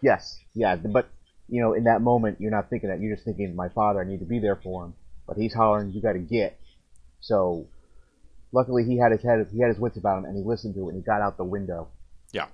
Yes, 0.00 0.38
yeah, 0.54 0.76
but 0.76 1.08
you 1.48 1.60
know, 1.60 1.74
in 1.74 1.84
that 1.84 2.00
moment, 2.00 2.40
you're 2.40 2.50
not 2.52 2.70
thinking 2.70 2.88
that. 2.90 3.00
You're 3.00 3.16
just 3.16 3.24
thinking, 3.26 3.54
"My 3.56 3.68
father, 3.70 4.00
I 4.00 4.04
need 4.04 4.20
to 4.20 4.24
be 4.26 4.38
there 4.38 4.56
for 4.56 4.84
him." 4.84 4.94
But 5.26 5.36
he's 5.36 5.54
hollering, 5.54 5.92
"You 5.92 6.00
got 6.00 6.12
to 6.12 6.18
get!" 6.18 6.58
So, 7.20 7.66
luckily, 8.52 8.84
he 8.84 8.98
had 8.98 9.12
his 9.12 9.22
head, 9.22 9.46
he 9.52 9.60
had 9.60 9.68
his 9.68 9.78
wits 9.78 9.96
about 9.96 10.18
him, 10.18 10.24
and 10.26 10.36
he 10.36 10.42
listened 10.42 10.74
to 10.74 10.86
it, 10.86 10.92
and 10.92 10.96
he 10.96 11.02
got 11.02 11.20
out 11.20 11.36
the 11.36 11.44
window. 11.44 11.88
Yeah. 12.32 12.46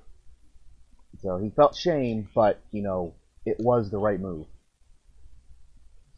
So 1.23 1.39
he 1.39 1.51
felt 1.51 1.75
shame, 1.77 2.29
but 2.35 2.61
you 2.71 2.83
know, 2.83 3.15
it 3.45 3.59
was 3.59 3.91
the 3.91 3.99
right 3.99 4.21
move. 4.21 4.47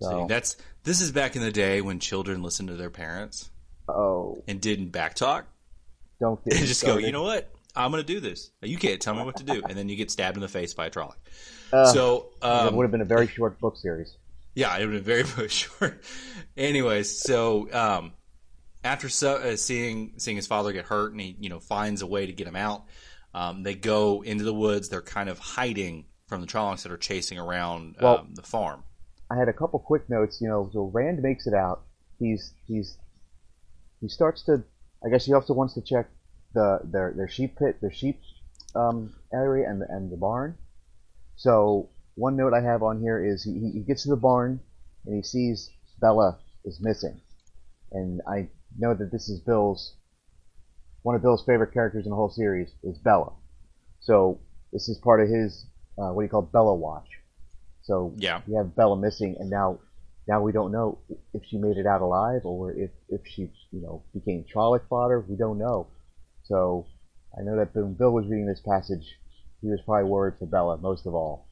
So, 0.00 0.20
See, 0.20 0.26
that's 0.28 0.56
this 0.84 1.00
is 1.00 1.12
back 1.12 1.36
in 1.36 1.42
the 1.42 1.52
day 1.52 1.80
when 1.80 1.98
children 2.00 2.42
listened 2.42 2.68
to 2.68 2.76
their 2.76 2.90
parents 2.90 3.50
oh, 3.88 4.42
and 4.48 4.60
didn't 4.60 4.90
backtalk. 4.90 5.44
don't 6.20 6.42
get 6.44 6.54
and 6.58 6.66
just 6.66 6.84
go, 6.84 6.98
you 6.98 7.12
know 7.12 7.22
what? 7.22 7.50
I'm 7.74 7.90
going 7.90 8.04
to 8.04 8.06
do 8.12 8.20
this. 8.20 8.50
You 8.60 8.76
can't 8.76 9.00
tell 9.00 9.14
me 9.14 9.22
what 9.22 9.36
to 9.36 9.44
do. 9.44 9.62
And 9.66 9.78
then 9.78 9.88
you 9.88 9.96
get 9.96 10.10
stabbed 10.10 10.36
in 10.36 10.42
the 10.42 10.48
face 10.48 10.74
by 10.74 10.86
a 10.86 10.90
Trolloc. 10.90 11.14
Uh, 11.72 11.86
so, 11.86 12.28
it 12.42 12.44
um, 12.44 12.76
would 12.76 12.84
have 12.84 12.90
been 12.90 13.00
a 13.00 13.06
very 13.06 13.26
short 13.26 13.58
book 13.60 13.78
series. 13.78 14.16
Yeah, 14.54 14.76
it 14.78 14.86
would 14.86 14.94
have 14.94 15.04
been 15.04 15.26
very 15.26 15.48
short. 15.48 16.02
Anyways, 16.56 17.20
so 17.22 17.72
um, 17.72 18.12
after 18.84 19.08
so, 19.08 19.36
uh, 19.36 19.56
seeing 19.56 20.14
seeing 20.18 20.36
his 20.36 20.46
father 20.46 20.72
get 20.72 20.86
hurt, 20.86 21.12
and 21.12 21.20
he 21.20 21.36
you 21.40 21.48
know 21.48 21.60
finds 21.60 22.02
a 22.02 22.06
way 22.06 22.26
to 22.26 22.32
get 22.32 22.46
him 22.46 22.56
out, 22.56 22.84
um, 23.34 23.62
they 23.62 23.74
go 23.74 24.22
into 24.22 24.44
the 24.44 24.54
woods. 24.54 24.88
They're 24.88 25.02
kind 25.02 25.28
of 25.28 25.38
hiding 25.38 26.06
from 26.26 26.40
the 26.40 26.46
Trollocs 26.46 26.82
that 26.82 26.92
are 26.92 26.98
chasing 26.98 27.38
around 27.38 27.96
Well- 28.00 28.18
um, 28.18 28.34
the 28.34 28.42
farm. 28.42 28.84
I 29.30 29.36
had 29.38 29.48
a 29.48 29.52
couple 29.54 29.78
quick 29.78 30.10
notes. 30.10 30.40
You 30.42 30.48
know, 30.48 30.68
so 30.72 30.90
Rand 30.92 31.22
makes 31.22 31.46
it 31.46 31.54
out. 31.54 31.82
He's 32.18 32.52
he's 32.68 32.98
he 34.00 34.08
starts 34.08 34.42
to. 34.44 34.62
I 35.04 35.08
guess 35.08 35.24
he 35.24 35.32
also 35.32 35.54
wants 35.54 35.74
to 35.74 35.80
check 35.80 36.10
the 36.54 36.80
their 36.84 37.14
their 37.16 37.28
sheep 37.28 37.58
pit, 37.58 37.78
their 37.80 37.92
sheep 37.92 38.20
um, 38.74 39.14
area, 39.32 39.68
and 39.68 39.80
the, 39.80 39.86
and 39.88 40.12
the 40.12 40.18
barn. 40.18 40.58
So 41.36 41.88
one 42.14 42.36
note 42.36 42.52
I 42.54 42.60
have 42.60 42.82
on 42.82 43.00
here 43.00 43.24
is 43.24 43.42
he, 43.44 43.70
he 43.72 43.80
gets 43.80 44.02
to 44.04 44.10
the 44.10 44.16
barn 44.16 44.60
and 45.06 45.16
he 45.16 45.22
sees 45.22 45.70
Bella 46.00 46.38
is 46.64 46.80
missing, 46.80 47.20
and 47.92 48.20
I 48.26 48.48
know 48.78 48.94
that 48.94 49.10
this 49.12 49.28
is 49.28 49.40
Bill's 49.40 49.94
one 51.02 51.16
of 51.16 51.22
Bill's 51.22 51.44
favorite 51.44 51.72
characters 51.72 52.04
in 52.06 52.10
the 52.10 52.16
whole 52.16 52.30
series 52.30 52.70
is 52.84 52.98
Bella. 52.98 53.32
So 54.00 54.40
this 54.72 54.88
is 54.88 54.98
part 54.98 55.20
of 55.20 55.28
his 55.28 55.66
uh, 55.98 56.12
what 56.12 56.22
do 56.22 56.24
you 56.24 56.30
call 56.30 56.42
Bella 56.42 56.74
Watch. 56.74 57.08
So 57.82 58.14
Yeah. 58.16 58.40
we 58.46 58.54
have 58.54 58.74
Bella 58.76 58.96
missing, 58.96 59.36
and 59.38 59.50
now 59.50 59.80
now 60.28 60.40
we 60.40 60.52
don't 60.52 60.70
know 60.72 60.98
if 61.34 61.42
she 61.44 61.58
made 61.58 61.76
it 61.76 61.86
out 61.86 62.00
alive 62.02 62.42
or 62.44 62.72
if 62.72 62.90
if 63.08 63.22
she 63.26 63.42
you 63.72 63.80
know 63.80 64.02
became 64.14 64.44
Trolloc 64.44 64.86
fodder. 64.88 65.20
We 65.20 65.36
don't 65.36 65.58
know. 65.58 65.88
So 66.44 66.86
I 67.36 67.42
know 67.42 67.56
that 67.56 67.74
when 67.74 67.94
Bill 67.94 68.12
was 68.12 68.26
reading 68.26 68.46
this 68.46 68.60
passage, 68.60 69.06
he 69.60 69.68
was 69.68 69.80
probably 69.84 70.08
worried 70.10 70.34
for 70.38 70.46
Bella 70.46 70.76
most 70.78 71.06
of 71.06 71.14
all. 71.14 71.48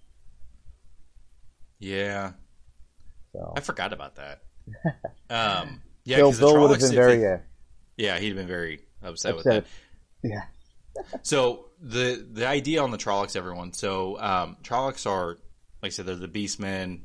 Yeah, 1.81 2.33
So 3.33 3.53
I 3.57 3.61
forgot 3.61 3.93
about 3.93 4.17
that. 4.17 4.43
Um, 5.31 5.81
yeah, 6.05 6.17
Bill, 6.17 6.33
Bill 6.33 6.61
would 6.61 6.71
have 6.73 6.81
been 6.81 6.95
very 6.95 7.17
they- 7.19 7.27
uh, 7.27 7.39
yeah, 7.97 8.19
he'd 8.19 8.29
have 8.29 8.37
been 8.37 8.47
very 8.49 8.81
upset, 9.03 9.37
with 9.37 9.45
that. 9.45 9.65
Yeah, 10.25 10.43
So 11.23 11.67
the 11.81 12.27
the 12.33 12.47
idea 12.47 12.83
on 12.83 12.91
the 12.91 12.99
Trollocs, 12.99 13.37
everyone. 13.37 13.73
So 13.73 14.19
um, 14.21 14.57
Trollocs 14.63 15.09
are, 15.09 15.39
like 15.83 15.85
I 15.85 15.89
said, 15.91 16.07
they're 16.07 16.17
the 16.17 16.29
beastmen, 16.29 17.03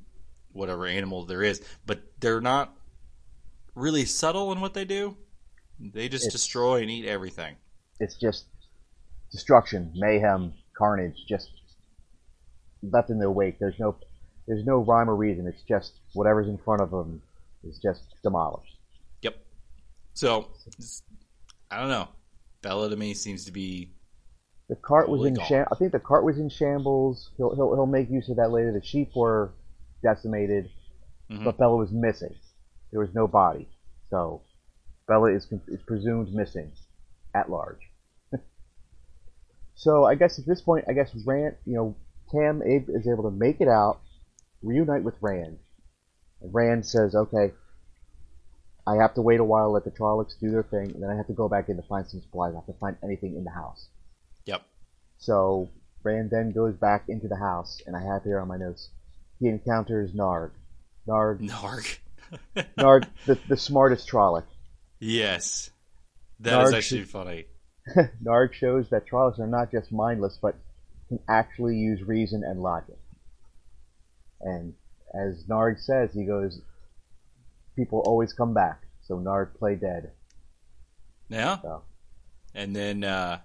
whatever 0.53 0.85
animal 0.87 1.25
there 1.25 1.43
is, 1.43 1.61
but 1.85 2.01
they're 2.19 2.41
not 2.41 2.75
really 3.75 4.05
subtle 4.05 4.51
in 4.51 4.59
what 4.61 4.73
they 4.73 4.85
do. 4.85 5.15
They 5.79 6.09
just 6.09 6.25
It's- 6.25 6.33
destroy 6.33 6.81
and 6.81 6.89
eat 6.89 7.05
everything. 7.05 7.55
it's 7.99 8.15
just 8.15 8.45
destruction, 9.31 9.91
mayhem, 9.95 10.53
carnage, 10.77 11.17
just 11.27 11.49
left 12.81 13.09
in 13.09 13.19
their 13.19 13.31
wake. 13.31 13.59
There's 13.59 13.79
no 13.79 13.97
there's 14.47 14.65
no 14.65 14.77
rhyme 14.77 15.09
or 15.09 15.15
reason. 15.15 15.47
It's 15.47 15.61
just 15.63 15.93
whatever's 16.13 16.47
in 16.47 16.57
front 16.59 16.81
of 16.81 16.91
them 16.91 17.21
is 17.63 17.79
just 17.79 18.03
demolished. 18.23 18.75
Yep. 19.21 19.35
So 20.13 20.47
I 21.71 21.79
don't 21.79 21.89
know. 21.89 22.07
Bella 22.61 22.89
to 22.89 22.95
me 22.95 23.13
seems 23.13 23.45
to 23.45 23.51
be 23.51 23.91
The 24.69 24.75
cart 24.75 25.09
was 25.09 25.25
in 25.25 25.35
sham- 25.47 25.67
I 25.71 25.75
think 25.75 25.91
the 25.91 25.99
cart 25.99 26.23
was 26.23 26.37
in 26.39 26.49
shambles. 26.49 27.31
He'll 27.37 27.53
he'll 27.55 27.73
he'll 27.75 27.85
make 27.85 28.09
use 28.09 28.29
of 28.29 28.37
that 28.37 28.51
later. 28.51 28.71
The 28.71 28.83
sheep 28.85 29.11
were 29.15 29.51
decimated, 30.03 30.69
Mhm. 31.29 31.43
but 31.43 31.57
Bella 31.57 31.75
was 31.75 31.91
missing. 31.91 32.35
There 32.91 32.99
was 32.99 33.13
no 33.13 33.27
body, 33.27 33.67
so 34.09 34.41
Bella 35.07 35.31
is 35.33 35.47
is 35.67 35.81
presumed 35.83 36.33
missing 36.33 36.71
at 37.33 37.49
large. 37.49 37.81
so 39.75 40.05
I 40.05 40.15
guess 40.15 40.39
at 40.39 40.45
this 40.45 40.61
point, 40.61 40.85
I 40.87 40.93
guess 40.93 41.13
Rand, 41.25 41.55
you 41.65 41.73
know, 41.75 41.95
Tam 42.31 42.61
Abe 42.63 42.89
is 42.89 43.07
able 43.07 43.23
to 43.23 43.31
make 43.31 43.61
it 43.61 43.67
out, 43.67 43.99
reunite 44.65 45.03
with 45.03 45.15
Rand, 45.21 45.57
And 46.41 46.53
Rand 46.53 46.85
says, 46.85 47.15
okay, 47.15 47.51
I 48.87 48.95
have 48.95 49.13
to 49.15 49.21
wait 49.21 49.39
a 49.39 49.43
while, 49.43 49.71
let 49.71 49.83
the 49.83 49.91
Trollocs 49.91 50.37
do 50.39 50.51
their 50.51 50.63
thing, 50.63 50.91
and 50.93 51.01
then 51.01 51.09
I 51.09 51.15
have 51.15 51.27
to 51.27 51.33
go 51.33 51.49
back 51.49 51.69
in 51.69 51.75
to 51.77 51.81
find 51.83 52.05
some 52.07 52.21
supplies. 52.21 52.53
I 52.53 52.57
have 52.57 52.65
to 52.67 52.73
find 52.79 52.97
anything 53.03 53.35
in 53.35 53.43
the 53.43 53.51
house. 53.51 53.87
Yep. 54.45 54.61
So 55.17 55.69
Rand 56.03 56.29
then 56.31 56.51
goes 56.51 56.75
back 56.75 57.05
into 57.07 57.27
the 57.27 57.37
house, 57.37 57.81
and 57.87 57.95
I 57.95 58.01
have 58.03 58.23
here 58.23 58.39
on 58.39 58.47
my 58.47 58.57
notes, 58.57 58.89
he 59.39 59.47
encounters 59.47 60.11
Narg. 60.11 60.51
Narg, 61.07 61.39
Narg. 61.49 61.97
Narg, 62.77 63.07
the, 63.25 63.39
the 63.47 63.57
smartest 63.57 64.07
Trolloc. 64.09 64.43
yes. 64.99 65.69
that 66.41 66.61
is 66.63 66.71
Narg 66.71 66.77
actually 66.77 67.01
should- 67.01 67.09
funny. 67.09 67.45
Narg 68.23 68.53
shows 68.53 68.89
that 68.89 69.07
Trollocs 69.07 69.39
are 69.39 69.47
not 69.47 69.71
just 69.71 69.91
mindless, 69.91 70.37
but 70.41 70.55
can 71.07 71.19
actually 71.29 71.75
use 71.77 72.01
reason 72.01 72.43
and 72.43 72.59
logic. 72.61 72.97
And 74.45 74.73
as 75.13 75.43
Narg 75.49 75.79
says, 75.79 76.13
he 76.13 76.23
goes, 76.23 76.61
people 77.75 77.99
always 78.05 78.31
come 78.31 78.53
back, 78.53 78.83
so 79.03 79.15
Narg 79.17 79.55
play 79.55 79.75
dead. 79.75 80.11
Yeah. 81.29 81.59
So 81.61 81.83
And 82.53 82.75
then 82.75 83.03
uh, 83.03 83.39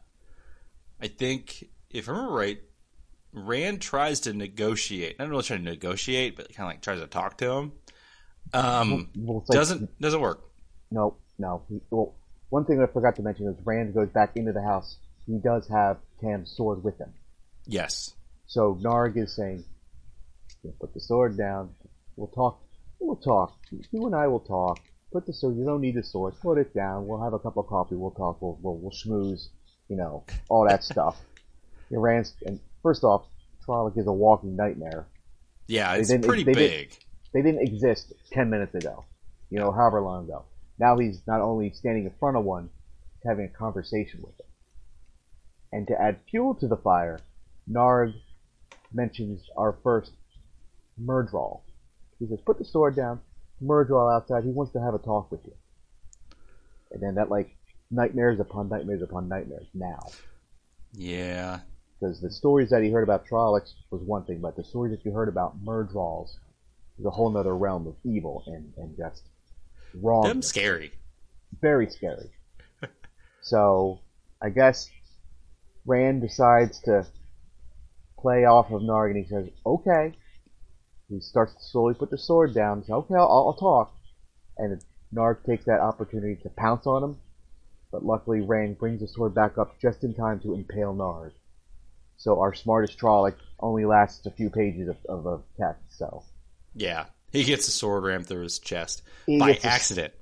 I 1.00 1.08
think, 1.08 1.68
if 1.90 2.08
I 2.08 2.12
remember 2.12 2.34
right, 2.34 2.60
Rand 3.32 3.80
tries 3.80 4.20
to 4.20 4.32
negotiate. 4.32 5.18
Not 5.18 5.28
really 5.28 5.42
trying 5.42 5.64
to 5.64 5.70
negotiate, 5.70 6.36
but 6.36 6.48
kind 6.54 6.66
of 6.66 6.74
like 6.74 6.82
tries 6.82 7.00
to 7.00 7.06
talk 7.06 7.38
to 7.38 7.50
him. 7.50 7.72
Um, 8.52 9.08
well, 9.16 9.44
like- 9.48 9.56
doesn't 9.58 10.00
doesn't 10.00 10.20
work. 10.20 10.42
No, 10.90 11.16
no. 11.38 11.62
He, 11.68 11.80
well, 11.90 12.14
one 12.50 12.64
thing 12.64 12.82
I 12.82 12.86
forgot 12.86 13.16
to 13.16 13.22
mention 13.22 13.46
is 13.46 13.56
Rand 13.64 13.94
goes 13.94 14.08
back 14.08 14.36
into 14.36 14.52
the 14.52 14.62
house. 14.62 14.96
He 15.26 15.38
does 15.38 15.68
have 15.68 15.98
Tam's 16.20 16.50
sword 16.50 16.82
with 16.82 16.98
him. 16.98 17.12
Yes. 17.66 18.14
So 18.46 18.76
Narg 18.82 19.16
is 19.16 19.34
saying, 19.36 19.64
"You 20.62 20.72
put 20.80 20.92
the 20.94 21.00
sword 21.00 21.36
down. 21.36 21.74
We'll 22.16 22.28
talk. 22.28 22.60
We'll 22.98 23.16
talk. 23.16 23.56
You 23.70 24.06
and 24.06 24.14
I 24.14 24.26
will 24.26 24.40
talk. 24.40 24.78
Put 25.12 25.26
the 25.26 25.32
sword. 25.32 25.56
You 25.56 25.64
don't 25.64 25.80
need 25.80 25.94
the 25.96 26.02
sword. 26.02 26.34
Put 26.40 26.58
it 26.58 26.74
down. 26.74 27.06
We'll 27.06 27.22
have 27.22 27.32
a 27.32 27.38
cup 27.38 27.56
of 27.56 27.66
coffee. 27.66 27.96
We'll 27.96 28.10
talk. 28.12 28.40
We'll 28.42 28.58
we'll, 28.62 28.76
we'll 28.76 28.90
schmooze. 28.92 29.48
You 29.88 29.96
know 29.96 30.24
all 30.48 30.66
that 30.68 30.84
stuff." 30.84 31.20
Rand's 31.90 32.34
and 32.46 32.60
first 32.82 33.02
off, 33.02 33.26
Trolloc 33.66 33.98
is 33.98 34.06
a 34.06 34.12
walking 34.12 34.54
nightmare. 34.54 35.06
Yeah, 35.66 35.94
it's 35.94 36.08
didn't- 36.08 36.26
pretty 36.26 36.44
they 36.44 36.52
didn't- 36.52 36.70
big. 36.90 36.98
They 37.32 37.42
didn't 37.42 37.62
exist 37.66 38.12
ten 38.30 38.50
minutes 38.50 38.74
ago. 38.74 39.04
You 39.50 39.58
know, 39.58 39.72
however 39.72 40.00
long 40.00 40.24
ago. 40.24 40.44
Now 40.78 40.98
he's 40.98 41.20
not 41.26 41.40
only 41.40 41.70
standing 41.72 42.04
in 42.04 42.12
front 42.18 42.36
of 42.36 42.44
one, 42.44 42.70
having 43.24 43.44
a 43.44 43.48
conversation 43.48 44.20
with 44.22 44.38
it. 44.38 44.46
And 45.72 45.86
to 45.88 46.00
add 46.00 46.18
fuel 46.30 46.54
to 46.56 46.66
the 46.68 46.76
fire, 46.76 47.20
Narg 47.70 48.14
mentions 48.92 49.42
our 49.56 49.76
first 49.84 50.12
Myrddraal. 51.04 51.60
He 52.18 52.26
says, 52.26 52.38
put 52.44 52.58
the 52.58 52.64
sword 52.64 52.96
down, 52.96 53.20
Myrddraal 53.62 54.14
outside, 54.14 54.44
he 54.44 54.50
wants 54.50 54.72
to 54.72 54.80
have 54.80 54.94
a 54.94 54.98
talk 54.98 55.30
with 55.30 55.40
you. 55.44 55.54
And 56.92 57.02
then 57.02 57.14
that, 57.14 57.30
like, 57.30 57.56
nightmares 57.90 58.40
upon 58.40 58.68
nightmares 58.68 59.02
upon 59.02 59.28
nightmares 59.28 59.66
now. 59.74 60.06
Yeah. 60.92 61.60
Because 61.98 62.20
the 62.20 62.30
stories 62.30 62.70
that 62.70 62.82
he 62.82 62.90
heard 62.90 63.02
about 63.02 63.26
Trollocs 63.26 63.74
was 63.90 64.02
one 64.02 64.24
thing, 64.24 64.40
but 64.40 64.56
the 64.56 64.64
stories 64.64 64.96
that 64.96 65.04
you 65.04 65.12
heard 65.12 65.28
about 65.28 65.62
Myrddraals 65.64 66.36
is 66.98 67.06
a 67.06 67.10
whole 67.10 67.30
nother 67.30 67.56
realm 67.56 67.86
of 67.86 67.94
evil 68.04 68.42
and, 68.46 68.72
and 68.76 68.96
just 68.96 69.22
wrong. 70.02 70.22
Them 70.24 70.42
scary. 70.42 70.92
very 71.60 71.88
scary. 71.90 72.30
so, 73.42 74.00
I 74.42 74.50
guess 74.50 74.90
Rand 75.86 76.22
decides 76.22 76.80
to 76.80 77.06
play 78.18 78.44
off 78.44 78.70
of 78.70 78.82
Narg, 78.82 79.10
and 79.10 79.24
he 79.24 79.28
says, 79.28 79.48
"Okay." 79.64 80.14
He 81.10 81.20
starts 81.20 81.52
to 81.54 81.62
slowly 81.62 81.92
put 81.94 82.10
the 82.10 82.16
sword 82.18 82.54
down. 82.54 82.82
Says, 82.82 82.90
"Okay, 82.90 83.14
I'll, 83.14 83.28
I'll 83.28 83.54
talk." 83.58 83.92
And 84.56 84.82
Narg 85.14 85.44
takes 85.44 85.64
that 85.66 85.80
opportunity 85.80 86.36
to 86.42 86.48
pounce 86.50 86.86
on 86.86 87.02
him, 87.02 87.16
but 87.90 88.04
luckily 88.04 88.40
Rand 88.40 88.78
brings 88.78 89.00
the 89.00 89.08
sword 89.08 89.34
back 89.34 89.58
up 89.58 89.78
just 89.80 90.04
in 90.04 90.14
time 90.14 90.38
to 90.40 90.54
impale 90.54 90.94
Narg. 90.94 91.32
So 92.16 92.38
our 92.40 92.54
smartest 92.54 92.98
Trolloc 92.98 93.34
only 93.58 93.84
lasts 93.86 94.24
a 94.26 94.30
few 94.30 94.50
pages 94.50 94.88
of, 94.88 94.96
of, 95.08 95.26
of 95.26 95.42
text. 95.58 95.82
So 95.98 96.22
Yeah. 96.74 97.06
He 97.32 97.44
gets 97.44 97.66
a 97.68 97.70
sword 97.70 98.04
rammed 98.04 98.26
through 98.26 98.42
his 98.42 98.58
chest 98.58 99.02
He 99.26 99.38
by 99.38 99.52
gets 99.52 99.64
a- 99.64 99.68
accident. 99.68 100.12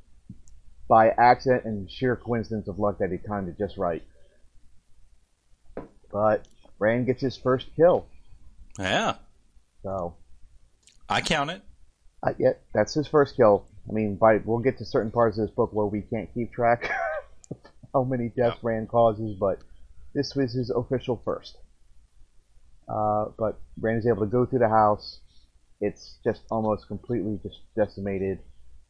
by 0.89 1.09
accident 1.11 1.65
and 1.65 1.91
sheer 1.91 2.15
coincidence 2.17 2.69
of 2.69 2.79
luck 2.79 2.99
that 2.99 3.11
he 3.11 3.19
timed 3.19 3.49
it 3.49 3.59
just 3.59 3.77
right. 3.79 4.03
But 6.13 6.47
Rand 6.79 7.07
gets 7.07 7.21
his 7.21 7.37
first 7.37 7.67
kill. 7.77 8.07
Yeah. 8.79 9.17
So 9.83 10.15
I 11.09 11.21
count 11.23 11.51
it. 11.51 11.63
uh, 12.23 12.33
yeah, 12.39 12.53
that's 12.75 12.95
his 12.95 13.07
first 13.07 13.37
kill. 13.37 13.67
I 13.89 13.93
mean, 13.93 14.17
by 14.17 14.39
we'll 14.45 14.59
get 14.59 14.79
to 14.79 14.85
certain 14.85 15.11
parts 15.11 15.39
of 15.39 15.47
this 15.47 15.55
book 15.55 15.73
where 15.73 15.87
we 15.87 16.03
can't 16.03 16.33
keep 16.35 16.53
track 16.53 16.91
of 17.51 17.57
how 17.95 18.05
many 18.05 18.29
deaths 18.29 18.59
Rand 18.63 18.89
causes, 18.89 19.37
but 19.39 19.61
this 20.15 20.35
was 20.35 20.53
his 20.53 20.71
official 20.71 21.21
first. 21.25 21.57
Uh, 22.89 23.27
but 23.39 23.61
Rand 23.81 23.99
is 24.01 24.07
able 24.07 24.21
to 24.21 24.31
go 24.31 24.45
through 24.45 24.59
the 24.59 24.69
house. 24.69 25.21
It's 25.81 26.19
just 26.25 26.43
almost 26.51 26.89
completely 26.89 27.39
just 27.43 27.61
decimated, 27.77 28.41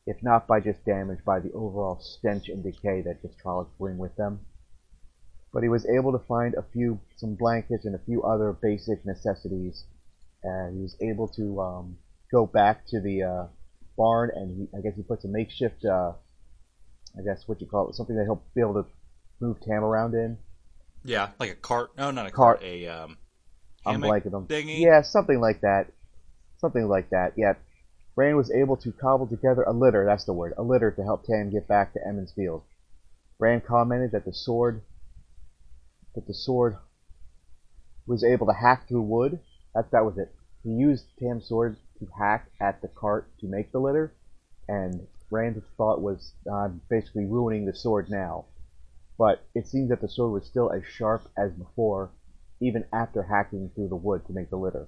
if 0.07 0.17
not 0.23 0.47
by 0.47 0.61
just 0.61 0.85
damage, 0.85 1.19
by 1.25 1.39
the 1.39 1.53
overall 1.53 2.01
stench 2.01 2.49
and 2.49 2.63
decay 2.65 3.03
that 3.03 3.23
just 3.23 3.39
Trollocs 3.39 3.77
bring 3.79 3.99
with 3.99 4.17
them. 4.17 4.41
But 5.53 5.63
he 5.63 5.69
was 5.69 5.87
able 5.87 6.13
to 6.13 6.25
find 6.27 6.55
a 6.55 6.65
few, 6.73 7.01
some 7.17 7.35
blankets 7.35 7.85
and 7.85 7.95
a 7.95 8.05
few 8.05 8.23
other 8.23 8.53
basic 8.53 9.05
necessities, 9.05 9.85
and 10.43 10.77
he 10.77 10.83
was 10.83 10.97
able 11.01 11.29
to 11.29 11.61
um, 11.61 11.99
go 12.31 12.47
back 12.47 12.87
to 12.89 13.01
the 13.01 13.23
uh, 13.23 13.47
barn, 13.97 14.31
and 14.35 14.57
he, 14.57 14.77
I 14.77 14.81
guess 14.81 14.97
he 14.97 15.03
puts 15.03 15.25
a 15.25 15.29
makeshift, 15.29 15.85
uh, 15.85 16.13
I 17.19 17.23
guess 17.25 17.43
what 17.47 17.61
you 17.61 17.67
call 17.67 17.89
it, 17.89 17.95
something 17.95 18.17
that 18.17 18.25
he'll 18.25 18.43
be 18.55 18.61
able 18.61 18.75
to 18.83 18.87
move 19.41 19.59
Tam 19.61 19.85
around 19.85 20.15
in. 20.15 20.39
Yeah, 21.05 21.31
like 21.39 21.51
a 21.51 21.55
cart. 21.55 21.91
No, 21.97 22.11
not 22.11 22.27
a 22.27 22.31
Cart. 22.31 22.61
cart. 22.61 22.69
A 22.69 22.87
um, 22.89 23.19
I'm 23.87 24.03
blanking 24.03 24.33
them. 24.33 24.47
thingy. 24.47 24.81
Yeah, 24.81 25.03
something 25.03 25.41
like 25.41 25.61
that. 25.63 25.87
Something 26.59 26.89
like 26.89 27.11
that. 27.11 27.33
Yeah. 27.37 27.55
Rand 28.17 28.37
was 28.37 28.51
able 28.51 28.77
to 28.79 28.91
cobble 28.91 29.29
together 29.29 29.63
a 29.63 29.73
litter, 29.73 30.05
that's 30.05 30.25
the 30.25 30.33
word, 30.33 30.53
a 30.59 30.63
litter 30.63 30.91
to 30.91 31.05
help 31.05 31.25
Tam 31.25 31.51
get 31.51 31.69
back 31.69 31.93
to 31.93 32.01
Emond's 32.05 32.33
Field. 32.33 32.63
Rand 33.39 33.65
commented 33.65 34.11
that 34.11 34.25
the 34.25 34.33
sword 34.35 34.83
that 36.17 36.27
the 36.27 36.35
sword 36.35 36.77
was 38.09 38.25
able 38.25 38.49
to 38.49 38.53
hack 38.53 38.89
through 38.89 39.03
wood. 39.03 39.39
That 39.75 39.93
that 39.93 40.05
was 40.05 40.19
it. 40.19 40.35
He 40.65 40.71
used 40.71 41.05
Tam's 41.21 41.47
sword 41.47 41.77
to 41.99 42.07
hack 42.19 42.51
at 42.61 42.81
the 42.83 42.89
cart 42.89 43.31
to 43.41 43.47
make 43.47 43.73
the 43.73 43.81
litter, 43.81 44.13
and 44.69 45.07
Rand's 45.31 45.65
thought 45.77 46.01
was 46.01 46.33
uh, 46.51 46.69
basically 46.89 47.27
ruining 47.27 47.67
the 47.67 47.75
sword 47.75 48.11
now. 48.11 48.47
But 49.19 49.45
it 49.55 49.67
seems 49.67 49.89
that 49.91 50.01
the 50.01 50.09
sword 50.09 50.33
was 50.33 50.47
still 50.47 50.71
as 50.73 50.85
sharp 50.87 51.29
as 51.37 51.53
before, 51.53 52.11
even 52.61 52.85
after 52.93 53.23
hacking 53.23 53.71
through 53.75 53.89
the 53.89 53.97
wood 53.97 54.25
to 54.27 54.33
make 54.33 54.51
the 54.51 54.57
litter. 54.57 54.87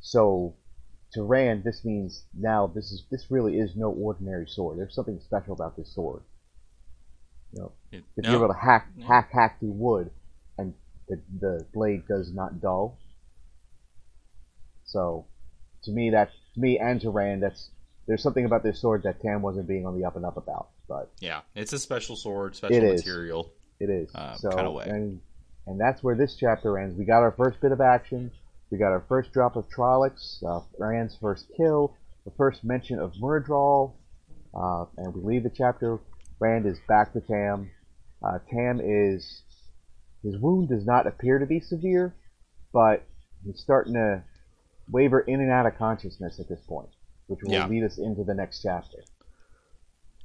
So, 0.00 0.54
to 1.12 1.22
Rand, 1.22 1.64
this 1.64 1.84
means 1.84 2.24
now 2.32 2.66
this 2.68 2.92
is 2.92 3.04
this 3.10 3.30
really 3.30 3.58
is 3.58 3.74
no 3.76 3.90
ordinary 3.90 4.46
sword. 4.46 4.78
There's 4.78 4.94
something 4.94 5.20
special 5.20 5.54
about 5.54 5.76
this 5.76 5.92
sword. 5.94 6.22
You 7.52 7.62
know, 7.62 7.72
It- 7.90 8.04
if 8.16 8.24
no. 8.24 8.30
you're 8.30 8.44
able 8.44 8.54
to 8.54 8.60
hack 8.60 8.88
No. 8.96 9.06
hack 9.06 9.30
hack 9.32 9.58
through 9.60 9.72
wood, 9.72 10.10
and 10.58 10.74
the 11.08 11.20
the 11.40 11.66
blade 11.72 12.06
does 12.06 12.32
not 12.32 12.60
dull. 12.60 12.98
So, 14.84 15.26
to 15.86 15.92
me, 15.92 16.10
that 16.10 16.30
to 16.54 16.60
me 16.60 16.78
and 16.78 17.00
to 17.00 17.10
Rand, 17.10 17.42
that's 17.42 17.70
there's 18.06 18.22
something 18.22 18.44
about 18.44 18.62
this 18.62 18.80
sword 18.80 19.02
that 19.02 19.20
Tam 19.20 19.42
wasn't 19.42 19.66
being 19.66 19.84
on 19.86 19.98
the 19.98 20.04
up 20.06 20.14
and 20.16 20.24
up 20.24 20.36
about, 20.36 20.68
but 20.88 21.10
Yeah, 21.20 21.40
it's 21.56 21.72
a 21.72 21.78
special 21.78 22.14
sword, 22.14 22.54
special 22.54 22.76
It 22.76 22.82
material. 22.96 23.50
it 23.80 23.90
is. 23.90 24.14
Uh, 24.14 24.34
so, 24.36 24.50
kinda 24.50 24.70
way. 24.70 24.86
and 24.88 25.20
and 25.66 25.80
that's 25.80 26.02
where 26.02 26.14
this 26.14 26.36
chapter 26.36 26.78
ends. 26.78 26.96
We 26.96 27.04
got 27.04 27.22
our 27.22 27.32
first 27.32 27.60
bit 27.60 27.72
of 27.72 27.80
action. 27.80 28.30
We 28.70 28.78
got 28.78 28.92
our 28.92 29.04
first 29.08 29.32
drop 29.32 29.56
of 29.56 29.68
Trollocs, 29.68 30.42
uh, 30.44 30.60
Rand's 30.78 31.16
first 31.20 31.46
kill, 31.56 31.96
the 32.24 32.30
first 32.36 32.62
mention 32.64 32.98
of 33.00 33.12
Myrddraal, 33.14 33.92
uh, 34.54 34.84
and 34.96 35.14
we 35.14 35.22
leave 35.22 35.42
the 35.42 35.50
chapter. 35.50 35.98
Rand 36.38 36.66
is 36.66 36.78
back 36.88 37.12
to 37.14 37.20
Tam. 37.20 37.70
Uh, 38.22 38.38
Tam 38.50 38.80
is 38.82 39.42
his 40.22 40.36
wound 40.38 40.68
does 40.68 40.84
not 40.84 41.06
appear 41.06 41.38
to 41.38 41.46
be 41.46 41.60
severe, 41.60 42.14
but 42.72 43.04
he's 43.44 43.60
starting 43.60 43.94
to 43.94 44.22
waver 44.90 45.20
in 45.20 45.40
and 45.40 45.50
out 45.50 45.66
of 45.66 45.76
consciousness 45.78 46.38
at 46.40 46.48
this 46.48 46.60
point, 46.60 46.88
which 47.26 47.40
will 47.42 47.52
Yeah. 47.52 47.66
lead 47.66 47.84
us 47.84 47.98
into 47.98 48.24
the 48.24 48.34
next 48.34 48.62
chapter. 48.62 48.98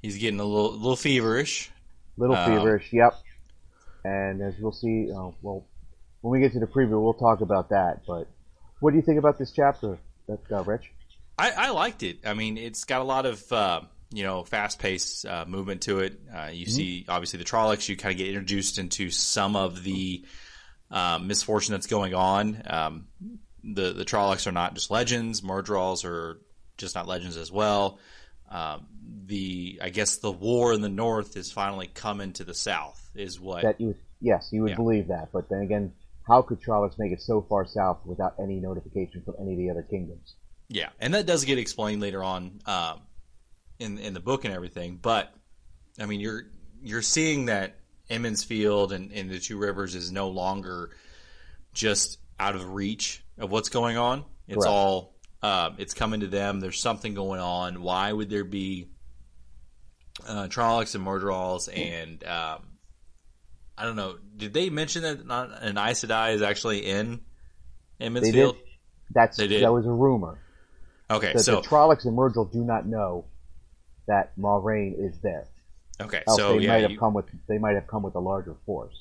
He's 0.01 0.17
getting 0.17 0.39
a 0.39 0.43
little 0.45 0.71
little 0.73 0.95
feverish. 0.95 1.71
Little 2.17 2.35
Um, 2.35 2.45
feverish, 2.45 2.91
yep. 2.91 3.13
And 4.03 4.41
as 4.41 4.55
we'll 4.59 4.71
see, 4.71 5.11
uh, 5.11 5.29
well, 5.41 5.65
when 6.21 6.31
we 6.31 6.39
get 6.39 6.53
to 6.53 6.59
the 6.59 6.67
preview, 6.67 7.01
we'll 7.01 7.13
talk 7.13 7.41
about 7.41 7.69
that. 7.69 8.01
But 8.07 8.27
what 8.79 8.91
do 8.91 8.97
you 8.97 9.03
think 9.03 9.19
about 9.19 9.37
this 9.37 9.51
chapter, 9.51 9.99
that 10.27 10.39
uh, 10.51 10.63
Rich? 10.63 10.91
I, 11.37 11.51
I 11.51 11.69
liked 11.69 12.03
it. 12.03 12.25
I 12.25 12.33
mean, 12.33 12.57
it's 12.57 12.83
got 12.83 13.01
a 13.01 13.03
lot 13.03 13.25
of 13.25 13.51
uh, 13.51 13.81
you 14.11 14.23
know 14.23 14.43
fast 14.43 14.79
paced 14.79 15.25
uh, 15.25 15.45
movement 15.47 15.81
to 15.83 15.99
it. 15.99 16.19
Uh, 16.33 16.49
you 16.51 16.65
Mm-hmm. 16.65 16.71
see, 16.75 17.05
obviously, 17.07 17.37
the 17.37 17.45
Trollocs. 17.45 17.87
You 17.87 17.95
kind 17.95 18.11
of 18.11 18.17
get 18.17 18.27
introduced 18.27 18.77
into 18.79 19.09
some 19.11 19.55
of 19.55 19.83
the 19.83 20.25
uh, 20.89 21.19
misfortune 21.21 21.73
that's 21.73 21.87
going 21.87 22.13
on. 22.15 22.61
Um, 22.67 23.07
the 23.63 23.93
the 23.93 24.05
Trollocs 24.05 24.47
are 24.47 24.51
not 24.51 24.73
just 24.73 24.91
legends. 24.91 25.41
Myrddraals 25.41 26.05
are 26.05 26.39
just 26.77 26.95
not 26.95 27.07
legends 27.07 27.37
as 27.37 27.51
well. 27.51 27.99
Um, 28.49 28.87
the 29.25 29.79
I 29.81 29.89
guess 29.89 30.17
the 30.17 30.31
war 30.31 30.73
in 30.73 30.81
the 30.81 30.89
north 30.89 31.37
is 31.37 31.51
finally 31.51 31.87
coming 31.87 32.33
to 32.33 32.43
the 32.43 32.53
south. 32.53 32.97
Is 33.15 33.39
what 33.39 33.63
That 33.63 33.79
you 33.79 33.87
would, 33.87 33.97
yes, 34.19 34.49
you 34.51 34.61
would 34.63 34.71
Yeah. 34.71 34.75
believe 34.77 35.07
that. 35.07 35.29
But 35.31 35.49
then 35.49 35.61
again, 35.61 35.93
how 36.27 36.41
could 36.41 36.61
Trollocs 36.61 36.97
make 36.97 37.11
it 37.11 37.21
so 37.21 37.41
far 37.41 37.65
south 37.65 37.99
without 38.05 38.35
any 38.41 38.59
notification 38.59 39.21
from 39.23 39.35
any 39.39 39.53
of 39.53 39.57
the 39.57 39.69
other 39.69 39.83
kingdoms? 39.83 40.35
Yeah, 40.69 40.89
and 40.99 41.13
that 41.13 41.25
does 41.25 41.43
get 41.43 41.57
explained 41.57 42.01
later 42.01 42.23
on 42.23 42.61
um, 42.65 43.01
in 43.79 43.97
in 43.99 44.13
the 44.13 44.19
book 44.21 44.45
and 44.45 44.53
everything. 44.53 44.97
But 45.01 45.33
I 45.99 46.05
mean, 46.05 46.19
you're 46.19 46.43
you're 46.81 47.01
seeing 47.01 47.45
that 47.45 47.75
Emond's 48.09 48.43
Field 48.43 48.91
and, 48.91 49.11
and 49.11 49.29
the 49.29 49.39
Two 49.39 49.57
Rivers 49.57 49.95
is 49.95 50.11
no 50.11 50.29
longer 50.29 50.91
just 51.73 52.17
out 52.41 52.55
of 52.55 52.73
reach 52.73 53.23
of 53.37 53.51
what's 53.51 53.69
going 53.69 53.97
on. 53.97 54.25
It's 54.47 54.57
Correct. 54.57 54.67
all 54.67 55.13
um, 55.43 55.75
it's 55.77 55.93
coming 55.93 56.21
to 56.21 56.27
them. 56.27 56.59
There's 56.59 56.79
something 56.81 57.13
going 57.13 57.39
on. 57.39 57.81
Why 57.81 58.11
would 58.11 58.29
there 58.29 58.43
be 58.43 58.87
uh, 60.27 60.47
Trollocs 60.47 60.95
and 60.95 61.05
Myrddraals 61.05 61.69
and 61.73 62.23
um, 62.23 62.63
I 63.77 63.85
don't 63.85 63.95
know. 63.95 64.17
Did 64.35 64.53
they 64.53 64.69
mention 64.69 65.03
that 65.03 65.25
not, 65.25 65.63
an 65.63 65.77
Aes 65.77 66.03
Sedai 66.03 66.33
is 66.33 66.41
actually 66.41 66.79
in 66.85 67.21
did. 68.31 68.55
That's 69.13 69.37
that 69.37 69.71
was 69.73 69.85
a 69.85 69.91
rumor. 69.91 70.39
Okay, 71.09 71.33
That 71.33 71.43
so 71.43 71.55
the 71.61 71.67
Trollocs 71.67 72.05
and 72.05 72.15
Myrgil 72.15 72.45
do 72.45 72.63
not 72.63 72.85
know 72.87 73.25
that 74.07 74.37
Moiraine 74.37 74.93
is 74.97 75.19
there. 75.21 75.47
okay, 75.99 76.23
Else 76.27 76.37
so 76.37 76.57
they 76.57 76.63
yeah, 76.65 76.71
might 76.71 76.81
have 76.81 76.91
you- 76.91 76.99
come 76.99 77.13
with 77.13 77.25
they 77.47 77.57
might 77.59 77.75
have 77.75 77.87
come 77.87 78.01
with 78.03 78.15
a 78.15 78.19
larger 78.19 78.55
force. 78.65 78.95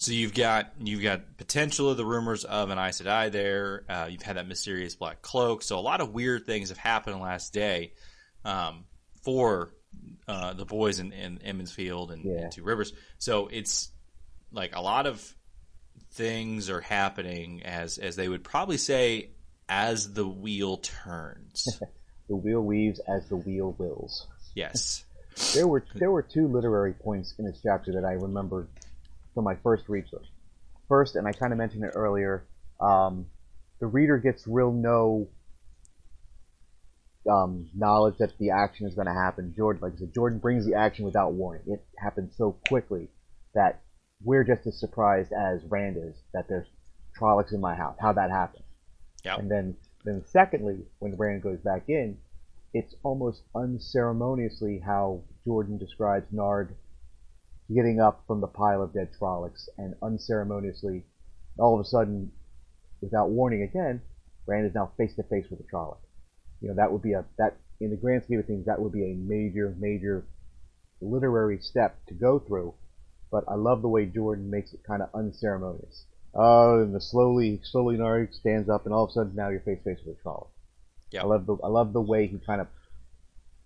So 0.00 0.12
you've 0.12 0.32
got 0.32 0.72
you've 0.80 1.02
got 1.02 1.36
potential 1.36 1.90
of 1.90 1.98
the 1.98 2.06
rumors 2.06 2.44
of 2.44 2.70
an 2.70 2.78
Aes 2.78 3.02
Sedai 3.02 3.30
there. 3.30 3.84
Uh, 3.86 4.08
you've 4.10 4.22
had 4.22 4.36
that 4.38 4.48
mysterious 4.48 4.94
black 4.94 5.20
cloak. 5.20 5.62
So 5.62 5.78
a 5.78 5.80
lot 5.80 6.00
of 6.00 6.14
weird 6.14 6.46
things 6.46 6.70
have 6.70 6.78
happened 6.78 7.14
in 7.16 7.20
the 7.20 7.26
last 7.26 7.52
day 7.52 7.92
um, 8.42 8.84
for 9.22 9.74
uh, 10.26 10.54
the 10.54 10.64
boys 10.64 11.00
in, 11.00 11.12
in 11.12 11.38
Emond's 11.42 11.70
Field 11.72 12.12
and, 12.12 12.24
Yeah. 12.24 12.44
and 12.44 12.52
Two 12.52 12.62
Rivers. 12.64 12.94
So 13.18 13.48
it's 13.48 13.90
like 14.50 14.74
a 14.74 14.80
lot 14.80 15.06
of 15.06 15.22
things 16.12 16.70
are 16.70 16.80
happening 16.80 17.62
as 17.64 17.98
as 17.98 18.16
they 18.16 18.26
would 18.28 18.42
probably 18.42 18.78
say 18.78 19.32
as 19.68 20.12
the 20.14 20.26
wheel 20.26 20.78
turns. 20.78 21.78
The 22.30 22.36
wheel 22.36 22.60
weaves 22.60 23.00
as 23.08 23.28
the 23.28 23.34
wheel 23.36 23.74
wills. 23.76 24.28
yes. 24.54 25.04
There 25.54 25.66
were 25.66 25.84
there 25.94 26.10
were 26.12 26.22
two 26.22 26.46
literary 26.48 26.92
points 26.92 27.34
in 27.38 27.44
this 27.44 27.58
chapter 27.62 27.92
that 27.94 28.04
I 28.04 28.12
remembered 28.12 28.68
from 29.34 29.44
my 29.44 29.56
first 29.62 29.86
through. 29.86 30.04
First, 30.88 31.16
and 31.16 31.26
I 31.26 31.32
kind 31.32 31.52
of 31.52 31.58
mentioned 31.58 31.84
it 31.84 31.92
earlier, 31.94 32.46
um, 32.80 33.26
the 33.80 33.86
reader 33.86 34.18
gets 34.18 34.46
real 34.46 34.72
no 34.72 35.28
um, 37.30 37.68
knowledge 37.74 38.16
that 38.18 38.36
the 38.38 38.50
action 38.50 38.86
is 38.86 38.94
going 38.94 39.06
to 39.06 39.12
happen. 39.12 39.54
Jordan, 39.56 39.82
like 39.82 39.92
I 39.94 39.98
said, 39.98 40.14
Jordan 40.14 40.38
brings 40.38 40.66
the 40.66 40.74
action 40.74 41.04
without 41.04 41.32
warning. 41.32 41.62
It 41.66 41.84
happens 41.98 42.34
so 42.36 42.56
quickly 42.68 43.08
that 43.54 43.82
we're 44.22 44.44
just 44.44 44.66
as 44.66 44.78
surprised 44.78 45.32
as 45.32 45.60
Rand 45.68 45.96
is 45.96 46.16
that 46.34 46.46
there's 46.48 46.66
Trollocs 47.18 47.52
in 47.52 47.60
my 47.60 47.74
house. 47.74 47.96
How 48.00 48.12
that 48.12 48.30
happened. 48.30 48.64
Yep. 49.24 49.38
And 49.38 49.50
then, 49.50 49.76
then 50.04 50.22
secondly, 50.26 50.78
when 50.98 51.16
Rand 51.16 51.42
goes 51.42 51.58
back 51.60 51.84
in, 51.88 52.18
it's 52.72 52.94
almost 53.02 53.42
unceremoniously 53.54 54.80
how 54.84 55.22
Jordan 55.44 55.78
describes 55.78 56.26
Nard 56.30 56.74
getting 57.74 58.00
up 58.00 58.24
from 58.26 58.40
the 58.40 58.46
pile 58.46 58.82
of 58.82 58.92
dead 58.92 59.10
Trollocs, 59.18 59.68
and 59.78 59.94
unceremoniously, 60.02 61.04
all 61.58 61.74
of 61.74 61.80
a 61.80 61.88
sudden, 61.88 62.32
without 63.00 63.30
warning 63.30 63.62
again, 63.62 64.02
Rand 64.46 64.66
is 64.66 64.74
now 64.74 64.90
face 64.96 65.14
to 65.16 65.22
face 65.24 65.46
with 65.50 65.60
a 65.60 65.64
Trolloc. 65.64 65.98
You 66.60 66.68
know, 66.68 66.74
that 66.74 66.92
would 66.92 67.02
be 67.02 67.12
a 67.12 67.24
that 67.38 67.56
in 67.80 67.90
the 67.90 67.96
grand 67.96 68.24
scheme 68.24 68.38
of 68.38 68.46
things, 68.46 68.66
that 68.66 68.80
would 68.80 68.92
be 68.92 69.04
a 69.04 69.14
major, 69.14 69.74
major 69.78 70.26
literary 71.00 71.58
step 71.60 71.96
to 72.06 72.14
go 72.14 72.38
through. 72.38 72.74
But 73.30 73.44
I 73.48 73.54
love 73.54 73.82
the 73.82 73.88
way 73.88 74.06
Jordan 74.06 74.50
makes 74.50 74.72
it 74.72 74.82
kind 74.86 75.02
of 75.02 75.08
unceremonious. 75.14 76.04
Oh, 76.34 76.82
and 76.82 76.94
the 76.94 77.00
slowly, 77.00 77.60
slowly 77.62 77.96
Nard 77.96 78.34
stands 78.34 78.68
up, 78.68 78.84
and 78.84 78.94
all 78.94 79.04
of 79.04 79.10
a 79.10 79.12
sudden 79.12 79.34
now 79.34 79.48
you're 79.48 79.60
face 79.60 79.78
to 79.84 79.94
face 79.94 80.04
with 80.04 80.18
a 80.18 80.22
Trolloc. 80.22 80.48
Yeah. 81.10 81.22
I 81.22 81.26
love 81.26 81.46
the 81.46 81.56
I 81.64 81.68
love 81.68 81.92
the 81.92 82.00
way 82.00 82.26
he 82.26 82.38
kind 82.38 82.60
of 82.60 82.68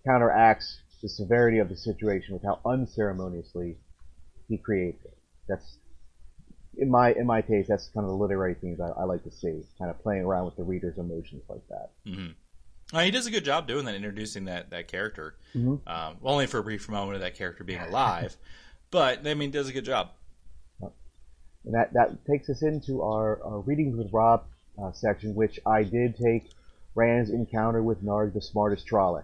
counteracts 0.05 0.79
the 1.01 1.09
severity 1.09 1.59
of 1.59 1.69
the 1.69 1.75
situation 1.75 2.33
with 2.33 2.43
how 2.43 2.59
unceremoniously 2.65 3.77
he 4.47 4.57
creates 4.57 5.03
it. 5.05 5.17
That's 5.47 5.77
in 6.77 6.89
my 6.89 7.13
in 7.13 7.25
my 7.25 7.41
taste. 7.41 7.69
That's 7.69 7.87
kind 7.89 8.03
of 8.05 8.11
the 8.11 8.17
literary 8.17 8.55
things 8.55 8.79
I, 8.79 8.89
I 8.89 9.03
like 9.03 9.23
to 9.23 9.31
see, 9.31 9.61
kind 9.79 9.89
of 9.91 10.01
playing 10.01 10.23
around 10.23 10.45
with 10.45 10.55
the 10.57 10.63
reader's 10.63 10.97
emotions 10.97 11.43
like 11.49 11.67
that. 11.69 11.89
Uh, 12.93 12.99
he 12.99 13.11
does 13.11 13.25
a 13.25 13.31
good 13.31 13.43
job 13.45 13.67
doing 13.67 13.85
that, 13.85 13.95
introducing 13.95 14.45
that 14.45 14.69
that 14.69 14.87
character. 14.87 15.35
Mhm. 15.55 15.79
Um, 15.87 16.17
only 16.23 16.47
for 16.47 16.59
a 16.59 16.63
brief 16.63 16.87
moment 16.89 17.15
of 17.15 17.21
that 17.21 17.35
character 17.35 17.63
being 17.63 17.79
alive, 17.81 18.37
but 18.91 19.25
I 19.27 19.33
mean, 19.33 19.51
does 19.51 19.67
a 19.69 19.73
good 19.73 19.85
job. 19.85 20.09
And 21.65 21.73
that 21.73 21.93
that 21.93 22.25
takes 22.25 22.47
us 22.49 22.61
into 22.61 23.01
our, 23.01 23.41
our 23.43 23.59
readings 23.61 23.95
with 23.97 24.13
Rob 24.13 24.43
uh, 24.81 24.91
section, 24.91 25.33
which 25.33 25.59
I 25.65 25.81
did 25.83 26.15
take 26.15 26.51
Rand's 26.93 27.31
encounter 27.31 27.81
with 27.81 28.03
Narg, 28.03 28.33
the 28.33 28.41
smartest 28.41 28.87
Trolloc. 28.87 29.23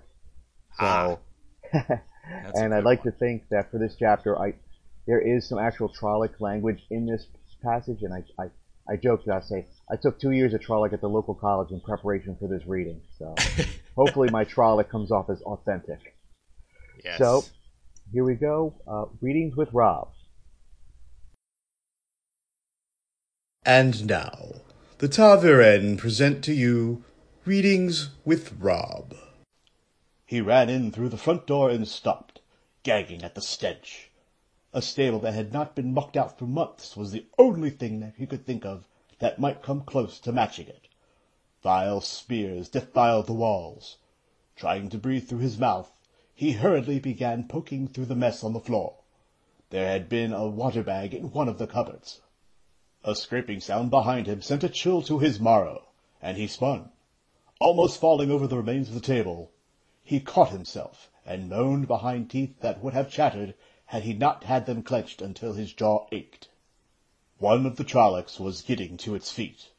Ah, 0.80 1.18
So, 1.18 1.20
That's 1.74 2.60
a 2.60 2.64
and 2.64 2.74
I'd 2.74 2.84
like 2.84 3.06
one. 3.06 3.14
to 3.14 3.20
think 3.20 3.44
that 3.50 3.70
for 3.70 3.78
this 3.78 3.96
chapter, 3.98 4.40
I 4.40 4.56
there 5.08 5.22
is 5.22 5.48
some 5.48 5.60
actual 5.60 5.90
Trolloc 5.90 6.40
language 6.40 6.86
in 6.90 7.06
this 7.06 7.28
passage, 7.64 8.02
and 8.02 8.14
I 8.14 8.24
I, 8.42 8.50
I 8.90 8.96
joked 8.98 9.26
that 9.28 9.36
I 9.36 9.42
say 9.42 9.68
I 9.90 9.96
took 9.96 10.20
two 10.20 10.32
years 10.32 10.54
of 10.54 10.62
Trolloc 10.62 10.94
at 10.94 11.02
the 11.02 11.10
local 11.10 11.36
college 11.36 11.72
in 11.72 11.82
preparation 11.82 12.36
for 12.40 12.48
this 12.48 12.66
reading. 12.66 13.02
So 13.18 13.36
hopefully 13.96 14.30
my 14.30 14.46
Trolloc 14.46 14.90
comes 14.90 15.12
off 15.12 15.30
as 15.30 15.42
authentic. 15.42 16.00
Yes. 17.04 17.18
So 17.18 17.44
here 18.12 18.24
we 18.24 18.36
go. 18.36 18.76
Uh, 18.88 19.06
readings 19.22 19.56
with 19.56 19.70
Rob. 19.74 20.10
And 23.64 24.08
now, 24.08 24.62
the 24.98 25.08
Taviren 25.08 25.98
present 25.98 26.44
to 26.46 26.54
you 26.54 27.04
Readings 27.46 28.10
with 28.24 28.54
Rob. 28.60 29.16
He 30.26 30.42
ran 30.42 30.70
in 30.70 30.92
through 30.92 31.10
the 31.10 31.18
front 31.18 31.48
door 31.48 31.72
and 31.72 31.88
stopped, 31.88 32.42
gagging 32.84 33.24
at 33.24 33.34
the 33.34 33.42
stench. 33.42 34.11
A 34.74 34.82
stable 34.82 35.20
that 35.20 35.34
had 35.34 35.52
not 35.52 35.76
been 35.76 35.94
mucked 35.94 36.16
out 36.16 36.40
for 36.40 36.46
months 36.46 36.96
was 36.96 37.12
the 37.12 37.26
only 37.38 37.70
thing 37.70 38.00
that 38.00 38.14
he 38.16 38.26
could 38.26 38.46
think 38.46 38.64
of 38.66 38.88
that 39.20 39.38
might 39.38 39.62
come 39.62 39.82
close 39.82 40.18
to 40.22 40.32
matching 40.32 40.66
it. 40.68 40.88
Vile 41.62 42.00
spears 42.00 42.70
defiled 42.70 43.28
the 43.28 43.34
walls. 43.34 43.98
Trying 44.56 44.88
to 44.92 44.98
breathe 44.98 45.28
through 45.28 45.40
his 45.40 45.58
mouth, 45.58 45.92
he 46.34 46.54
hurriedly 46.54 47.00
began 47.02 47.50
poking 47.50 47.86
through 47.86 48.06
the 48.06 48.16
mess 48.16 48.46
on 48.46 48.54
the 48.54 48.62
floor. 48.62 48.96
There 49.72 49.90
had 49.90 50.08
been 50.08 50.32
a 50.32 50.48
water 50.48 50.84
bag 50.84 51.14
in 51.14 51.34
one 51.34 51.50
of 51.50 51.58
the 51.58 51.68
cupboards. 51.68 52.22
A 53.04 53.14
scraping 53.14 53.60
sound 53.60 53.90
behind 53.90 54.26
him 54.26 54.42
sent 54.42 54.64
a 54.64 54.70
chill 54.70 55.02
to 55.02 55.20
his 55.20 55.38
marrow, 55.38 55.90
and 56.22 56.38
he 56.38 56.48
spun. 56.48 56.92
Almost 57.60 58.00
falling 58.00 58.32
over 58.32 58.48
the 58.48 58.56
remains 58.56 58.88
of 58.88 58.94
the 58.94 59.02
table, 59.02 59.52
he 60.02 60.22
caught 60.22 60.52
himself 60.52 61.12
and 61.26 61.50
moaned 61.50 61.90
behind 61.90 62.30
teeth 62.30 62.62
that 62.62 62.82
would 62.82 62.94
have 62.94 63.12
chattered 63.12 63.54
had 63.92 64.04
he 64.04 64.14
not 64.14 64.46
had 64.46 64.66
them 64.68 64.82
clenched 64.82 65.22
until 65.22 65.52
his 65.52 65.74
jaw 65.74 66.08
ached. 66.14 66.48
One 67.40 67.66
of 67.66 67.76
the 67.76 67.84
Trollocs 67.84 68.40
was 68.40 68.62
getting 68.62 68.96
to 69.00 69.16
its 69.16 69.30
feet. 69.32 69.72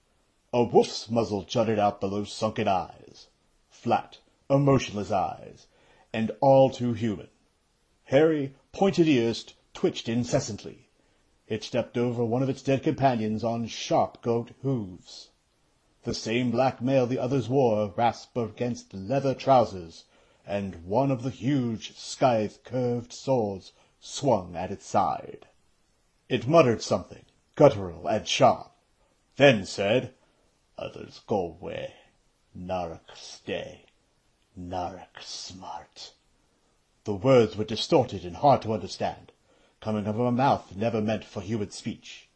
A 0.53 0.62
wolf's 0.62 1.09
muzzle 1.09 1.44
jutted 1.44 1.79
out 1.79 1.98
below 1.98 2.25
sunken 2.25 2.68
eyes. 2.68 3.29
Flat, 3.70 4.18
emotionless 4.51 5.11
eyes, 5.11 5.66
and 6.12 6.31
all 6.42 6.68
too 6.68 6.92
human. 6.92 7.31
Hairy, 8.05 8.55
pointed 8.70 9.09
ears 9.09 9.46
twitched 9.72 10.11
incessantly. 10.11 10.90
It 11.48 11.64
stepped 11.64 11.96
over 11.96 12.22
one 12.22 12.42
of 12.42 12.51
its 12.51 12.61
dead 12.61 12.83
companions 12.83 13.42
on 13.42 13.66
sharp 13.66 14.20
goat 14.20 14.51
hooves. 14.61 15.31
The 16.03 16.12
same 16.12 16.51
black 16.51 16.83
mail 16.83 17.07
the 17.07 17.18
others 17.18 17.48
wore 17.48 17.94
rasped 17.96 18.37
against 18.37 18.92
leather 18.92 19.35
trousers, 19.35 20.05
and 20.44 20.85
one 20.85 21.11
of 21.11 21.22
the 21.22 21.31
huge, 21.31 21.96
scythe 21.96 22.62
curved 22.62 23.14
swords 23.14 23.72
swung 24.05 24.57
at 24.57 24.73
its 24.73 24.85
side. 24.85 25.47
It 26.29 26.49
muttered 26.49 26.83
something, 26.83 27.25
guttural 27.55 28.09
and 28.09 28.27
sharp, 28.27 28.73
then 29.37 29.65
said, 29.65 30.12
Others 30.77 31.21
go 31.29 31.37
away. 31.37 31.95
Narek 32.57 33.15
stay. 33.15 33.87
Narek 34.59 35.23
smart. 35.23 36.15
The 37.05 37.15
words 37.15 37.57
were 37.57 37.65
distorted 37.65 38.25
and 38.25 38.37
hard 38.38 38.62
to 38.62 38.73
understand, 38.73 39.31
coming 39.81 40.05
from 40.05 40.21
a 40.21 40.33
mouth 40.33 40.75
never 40.75 41.01
meant 41.01 41.25
for 41.25 41.41
human 41.41 41.71
speech. 41.71 42.29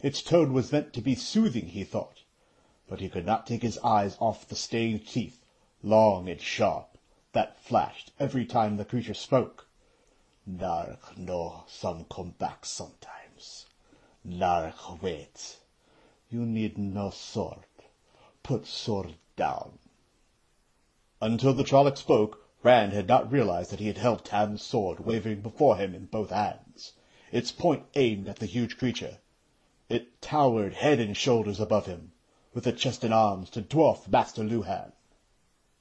Its 0.00 0.22
tone 0.22 0.52
was 0.52 0.70
meant 0.70 0.92
to 0.92 1.00
be 1.00 1.16
soothing, 1.16 1.66
he 1.66 1.82
thought, 1.82 2.22
but 2.88 3.00
he 3.00 3.08
could 3.08 3.26
not 3.26 3.44
take 3.44 3.62
his 3.62 3.78
eyes 3.78 4.16
off 4.20 4.46
the 4.46 4.54
stained 4.54 5.06
teeth, 5.08 5.44
long 5.82 6.28
and 6.28 6.40
sharp, 6.40 6.96
that 7.32 7.60
flashed 7.60 8.12
every 8.20 8.46
time 8.46 8.76
the 8.76 8.84
creature 8.84 9.14
spoke. 9.14 9.67
Narek 10.50 11.18
know 11.18 11.64
some 11.66 12.06
come 12.06 12.30
back 12.30 12.64
sometimes. 12.64 13.66
Narek 14.26 15.02
wait. 15.02 15.58
You 16.30 16.46
need 16.46 16.78
no 16.78 17.10
sword. 17.10 17.66
Put 18.42 18.66
sword 18.66 19.16
down. 19.36 19.78
Until 21.20 21.52
the 21.52 21.64
Trolloc 21.64 21.98
spoke, 21.98 22.48
Rand 22.62 22.94
had 22.94 23.06
not 23.06 23.30
realized 23.30 23.70
that 23.72 23.78
he 23.80 23.88
had 23.88 23.98
held 23.98 24.24
Tam's 24.24 24.62
sword 24.62 25.00
waving 25.00 25.42
before 25.42 25.76
him 25.76 25.94
in 25.94 26.06
both 26.06 26.30
hands, 26.30 26.94
its 27.30 27.52
point 27.52 27.84
aimed 27.94 28.26
at 28.26 28.36
the 28.36 28.46
huge 28.46 28.78
creature. 28.78 29.18
It 29.90 30.22
towered 30.22 30.72
head 30.76 30.98
and 30.98 31.14
shoulders 31.14 31.60
above 31.60 31.84
him, 31.84 32.12
with 32.54 32.64
the 32.64 32.72
chest 32.72 33.04
and 33.04 33.12
arms 33.12 33.50
to 33.50 33.60
dwarf 33.60 34.08
Master 34.08 34.42
Luhhan. 34.42 34.92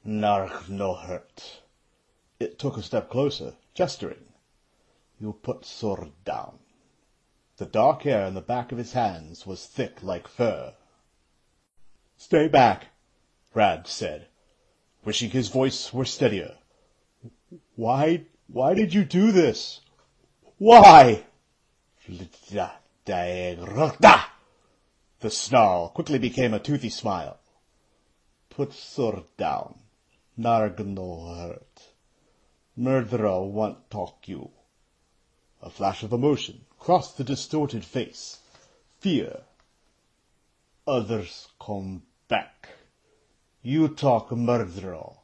Narg 0.06 0.68
no 0.68 0.94
hurt. 0.94 1.62
It 2.38 2.60
took 2.60 2.76
a 2.76 2.84
step 2.84 3.10
closer, 3.10 3.56
gesturing. 3.74 4.26
You 5.20 5.34
put 5.34 5.66
sword 5.66 6.12
down. 6.24 6.60
The 7.58 7.66
dark 7.66 8.04
hair 8.04 8.26
on 8.26 8.36
the 8.36 8.42
back 8.42 8.72
of 8.72 8.78
his 8.78 8.94
hands 8.94 9.48
was 9.48 9.66
thick 9.66 10.04
like 10.04 10.28
fur. 10.28 10.76
Stay 12.18 12.48
back, 12.48 12.88
Rand 13.54 13.88
said, 13.88 14.28
wishing 15.04 15.32
his 15.32 15.50
voice 15.50 15.92
were 15.92 16.06
steadier. 16.06 16.58
Why, 17.76 18.26
why 18.48 18.76
did 18.76 18.94
you 18.94 19.04
do 19.06 19.32
this? 19.32 19.82
Why? 20.60 21.26
The 25.20 25.32
snarl 25.32 25.90
quickly 25.90 26.20
became 26.20 26.54
a 26.54 26.60
toothy 26.60 26.90
smile. 26.90 27.40
Put 28.50 28.74
sword 28.74 29.24
down. 29.36 29.80
Narg 30.38 30.86
no 30.86 31.36
hurt. 31.36 31.94
Myrddraal 32.78 33.50
want 33.50 33.90
talk 33.90 34.28
you. 34.28 34.52
A 35.68 35.70
flash 35.70 36.02
of 36.02 36.14
emotion 36.14 36.64
crossed 36.80 37.18
the 37.18 37.26
distorted 37.26 37.84
face. 37.84 38.40
Fear. 39.02 39.42
Others 40.88 41.50
come 41.60 42.04
back. 42.30 42.70
You 43.62 43.90
talk 43.90 44.30
Myrddraal. 44.30 45.18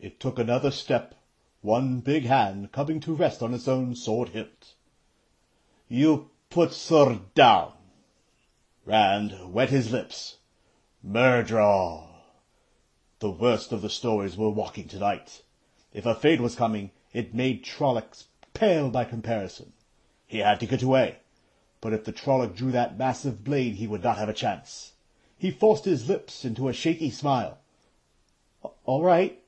It 0.00 0.18
took 0.18 0.40
another 0.40 0.72
step, 0.72 1.14
one 1.60 2.00
big 2.00 2.24
hand 2.24 2.72
coming 2.72 2.98
to 3.02 3.14
rest 3.14 3.40
on 3.40 3.54
its 3.54 3.68
own 3.68 3.94
sword 3.94 4.30
hilt. 4.30 4.74
You 5.86 6.30
put 6.48 6.72
sword 6.72 7.32
down. 7.34 7.74
Rand 8.84 9.52
wet 9.52 9.70
his 9.70 9.92
lips. 9.92 10.38
Myrddraal. 11.06 12.08
The 13.20 13.30
worst 13.30 13.70
of 13.70 13.80
the 13.80 13.90
stories 13.90 14.36
were 14.36 14.50
walking 14.50 14.88
tonight. 14.88 15.42
If 15.92 16.04
a 16.04 16.16
Fade 16.16 16.40
was 16.40 16.56
coming, 16.56 16.90
it 17.12 17.32
made 17.32 17.64
Trolloc 17.64 18.24
pale 18.54 18.90
by 18.90 19.04
comparison. 19.04 19.72
He 20.26 20.38
had 20.38 20.60
to 20.60 20.66
get 20.66 20.82
away, 20.82 21.18
but 21.80 21.92
if 21.92 22.04
the 22.04 22.12
Trolloc 22.12 22.54
drew 22.54 22.72
that 22.72 22.98
massive 22.98 23.44
blade 23.44 23.76
he 23.76 23.86
would 23.86 24.02
not 24.02 24.18
have 24.18 24.28
a 24.28 24.34
chance. 24.34 24.92
He 25.38 25.50
forced 25.50 25.84
his 25.84 26.08
lips 26.08 26.44
into 26.44 26.68
a 26.68 26.72
shaky 26.72 27.10
smile. 27.10 27.58
All 28.84 29.02
right. 29.02 29.42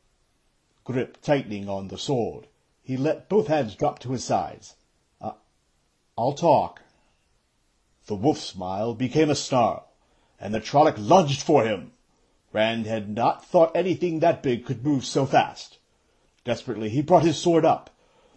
Grip 0.84 1.20
tightening 1.22 1.68
on 1.68 1.88
the 1.88 1.98
sword, 1.98 2.46
he 2.82 2.96
let 2.96 3.28
both 3.28 3.46
hands 3.46 3.74
drop 3.74 3.98
to 4.00 4.12
his 4.12 4.24
sides. 4.24 4.74
I'll 6.18 6.34
talk. 6.34 6.82
The 8.06 8.14
wolf 8.14 8.38
smile 8.38 8.94
became 8.94 9.30
a 9.30 9.34
snarl, 9.34 9.88
and 10.38 10.52
the 10.52 10.60
Trolloc 10.60 10.96
lunged 10.98 11.40
for 11.40 11.64
him. 11.64 11.92
Rand 12.52 12.86
had 12.86 13.08
not 13.08 13.44
thought 13.44 13.74
anything 13.74 14.20
that 14.20 14.42
big 14.42 14.66
could 14.66 14.84
move 14.84 15.06
so 15.06 15.24
fast. 15.24 15.78
Desperately, 16.44 16.90
he 16.90 17.00
brought 17.00 17.22
his 17.22 17.38
sword 17.38 17.64
up. 17.64 17.90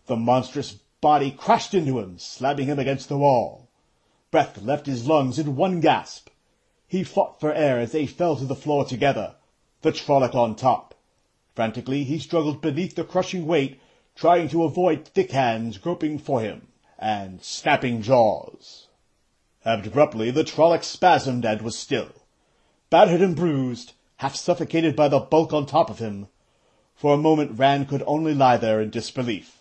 The 0.08 0.16
monstrous 0.16 0.74
body 1.02 1.32
crashed 1.32 1.74
into 1.74 1.98
him, 1.98 2.20
slamming 2.20 2.68
him 2.68 2.78
against 2.78 3.10
the 3.10 3.18
wall. 3.18 3.70
Breath 4.30 4.62
left 4.62 4.86
his 4.86 5.08
lungs 5.08 5.40
in 5.40 5.56
one 5.56 5.80
gasp. 5.80 6.30
He 6.88 7.04
fought 7.04 7.40
for 7.40 7.52
air 7.52 7.80
as 7.80 7.92
they 7.92 8.06
fell 8.06 8.36
to 8.36 8.46
the 8.46 8.54
floor 8.56 8.86
together, 8.86 9.34
the 9.82 9.92
Trolloc 9.92 10.36
on 10.36 10.56
top. 10.56 10.94
Frantically, 11.56 12.04
he 12.04 12.20
struggled 12.20 12.62
beneath 12.62 12.94
the 12.94 13.04
crushing 13.04 13.48
weight, 13.48 13.80
trying 14.16 14.48
to 14.50 14.64
avoid 14.64 15.08
thick 15.08 15.32
hands 15.32 15.80
groping 15.80 16.20
for 16.20 16.40
him, 16.40 16.68
and 17.00 17.42
snapping 17.42 18.04
jaws. 18.04 18.88
Abruptly, 19.66 20.30
the 20.30 20.44
Trolloc 20.44 20.84
spasmed 20.84 21.46
and 21.46 21.64
was 21.64 21.76
still. 21.76 22.10
Battered 22.92 23.22
and 23.22 23.36
bruised, 23.36 23.94
half 24.18 24.36
suffocated 24.36 24.96
by 24.96 25.08
the 25.08 25.20
bulk 25.20 25.52
on 25.52 25.66
top 25.66 25.90
of 25.90 25.98
him. 25.98 26.28
For 26.94 27.16
a 27.16 27.18
moment 27.18 27.58
Rand 27.58 27.88
could 27.88 28.04
only 28.06 28.36
lie 28.36 28.58
there 28.58 28.80
in 28.80 28.92
disbelief. 28.92 29.55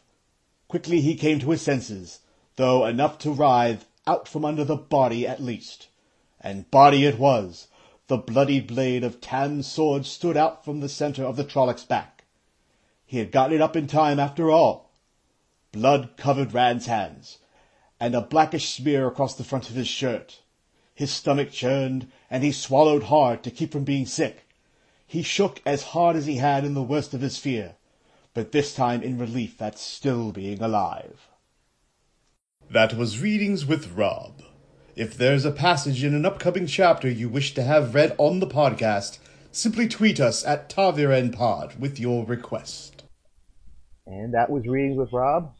Quickly 0.66 1.02
he 1.02 1.14
came 1.14 1.40
to 1.40 1.50
his 1.50 1.60
senses, 1.60 2.20
though 2.56 2.86
enough 2.86 3.18
to 3.18 3.30
writhe 3.30 3.84
out 4.06 4.26
from 4.26 4.46
under 4.46 4.64
the 4.64 4.76
body 4.76 5.26
at 5.26 5.42
least. 5.42 5.88
And 6.40 6.70
body 6.70 7.04
it 7.04 7.18
was. 7.18 7.68
The 8.06 8.16
bloody 8.16 8.60
blade 8.60 9.04
of 9.04 9.20
Tam's 9.20 9.66
sword 9.66 10.06
stood 10.06 10.38
out 10.38 10.64
from 10.64 10.80
the 10.80 10.88
center 10.88 11.22
of 11.22 11.36
the 11.36 11.44
Trolloc's 11.44 11.84
back. 11.84 12.24
He 13.04 13.18
had 13.18 13.30
gotten 13.30 13.56
it 13.56 13.60
up 13.60 13.76
in 13.76 13.86
time 13.86 14.18
after 14.18 14.50
all. 14.50 14.90
Blood 15.70 16.16
covered 16.16 16.54
Rand's 16.54 16.86
hands, 16.86 17.40
and 18.00 18.14
a 18.14 18.22
blackish 18.22 18.70
smear 18.70 19.06
across 19.06 19.34
the 19.34 19.44
front 19.44 19.68
of 19.68 19.76
his 19.76 19.86
shirt. 19.86 20.40
His 20.94 21.10
stomach 21.10 21.52
churned, 21.52 22.10
and 22.30 22.42
he 22.42 22.52
swallowed 22.52 23.02
hard 23.02 23.42
to 23.42 23.50
keep 23.50 23.70
from 23.72 23.84
being 23.84 24.06
sick. 24.06 24.48
He 25.06 25.22
shook 25.22 25.60
as 25.66 25.82
hard 25.92 26.16
as 26.16 26.24
he 26.24 26.36
had 26.36 26.64
in 26.64 26.72
the 26.72 26.82
worst 26.82 27.12
of 27.12 27.20
his 27.20 27.36
fear, 27.36 27.74
but 28.34 28.52
this 28.52 28.74
time 28.74 29.02
in 29.02 29.18
relief 29.18 29.62
at 29.62 29.78
still 29.78 30.32
being 30.32 30.60
alive. 30.60 31.28
That 32.70 32.94
was 32.94 33.20
Readings 33.20 33.64
with 33.64 33.92
Rob. 33.92 34.42
If 34.96 35.16
there's 35.16 35.44
a 35.44 35.50
passage 35.50 36.02
in 36.04 36.14
an 36.14 36.26
upcoming 36.26 36.66
chapter 36.66 37.08
you 37.08 37.28
wish 37.28 37.54
to 37.54 37.62
have 37.62 37.94
read 37.94 38.14
on 38.18 38.40
the 38.40 38.46
podcast, 38.46 39.18
simply 39.52 39.88
tweet 39.88 40.20
us 40.20 40.44
at 40.44 40.68
TavirenPod 40.68 41.78
with 41.78 41.98
your 42.00 42.24
request. 42.24 43.04
And 44.06 44.34
that 44.34 44.50
was 44.50 44.66
Readings 44.66 44.98
with 44.98 45.12
Rob. 45.12 45.54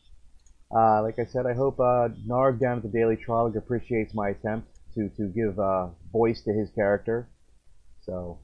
Uh, 0.75 1.03
like 1.03 1.19
I 1.19 1.25
said, 1.25 1.47
I 1.47 1.55
hope 1.55 1.79
uh, 1.79 2.09
Narg 2.29 2.61
down 2.61 2.79
at 2.79 2.83
the 2.83 2.89
Daily 2.89 3.17
Trolloc 3.17 3.57
appreciates 3.57 4.15
my 4.15 4.31
attempt 4.31 4.69
to 4.95 5.09
to 5.17 5.29
give 5.29 5.59
uh, 5.59 5.89
voice 6.13 6.43
to 6.43 6.53
his 6.53 6.71
character. 6.71 7.29
So 8.03 8.41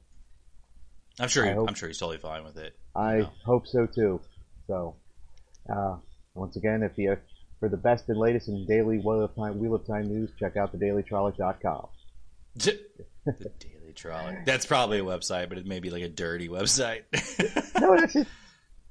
I'm 1.19 1.29
sure. 1.29 1.45
He, 1.45 1.51
hope- 1.51 1.67
I'm 1.67 1.75
sure 1.75 1.89
he's 1.89 1.97
totally 1.97 2.17
fine 2.19 2.43
with 2.43 2.57
it. 2.57 2.75
I 2.95 3.19
No. 3.19 3.29
hope 3.45 3.67
so 3.67 3.85
too. 3.85 4.19
So 4.67 4.95
uh, 5.69 5.97
once 6.35 6.55
again, 6.55 6.83
if 6.83 6.97
you 6.97 7.17
for 7.59 7.69
the 7.69 7.77
best 7.77 8.09
and 8.09 8.17
latest 8.17 8.47
in 8.47 8.65
daily 8.65 8.97
Wheel 8.99 9.23
of 9.23 9.35
Time 9.35 9.59
Wheel 9.59 9.75
of 9.75 9.85
Time 9.85 10.07
news, 10.07 10.29
check 10.39 10.57
out 10.57 10.75
thedailytrolloc.com. 10.77 11.87
the 12.55 12.79
Daily 13.25 13.93
Trolloc. 13.93 14.45
That's 14.45 14.65
probably 14.65 14.99
a 14.99 15.03
website, 15.03 15.47
but 15.49 15.57
it 15.57 15.65
may 15.65 15.79
be 15.79 15.89
like 15.89 16.03
a 16.03 16.09
dirty 16.09 16.49
website. 16.49 17.03
No, 17.79 17.95
that's 17.99 18.15
it. 18.15 18.27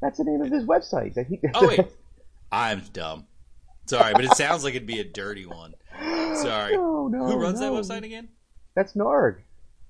That's 0.01 0.17
the 0.19 0.25
name 0.25 0.41
of 0.41 0.51
his 0.51 0.65
website. 0.65 1.15
That 1.15 1.27
he, 1.27 1.39
oh 1.55 1.69
wait, 1.69 1.81
I'm 2.53 2.81
dumb. 2.93 3.27
Sorry, 3.87 4.13
but 4.15 4.25
it 4.25 4.35
sounds 4.37 4.63
like 4.65 4.75
it'd 4.75 4.87
be 4.87 5.01
a 5.01 5.05
dirty 5.05 5.47
one. 5.47 5.75
Sorry. 6.37 6.75
No, 6.77 7.09
no, 7.09 7.27
Who 7.27 7.37
runs 7.37 7.61
no. 7.61 7.75
that 7.75 7.83
website 7.83 8.05
again? 8.05 8.29
That's 8.75 8.93
Narg. 8.95 9.39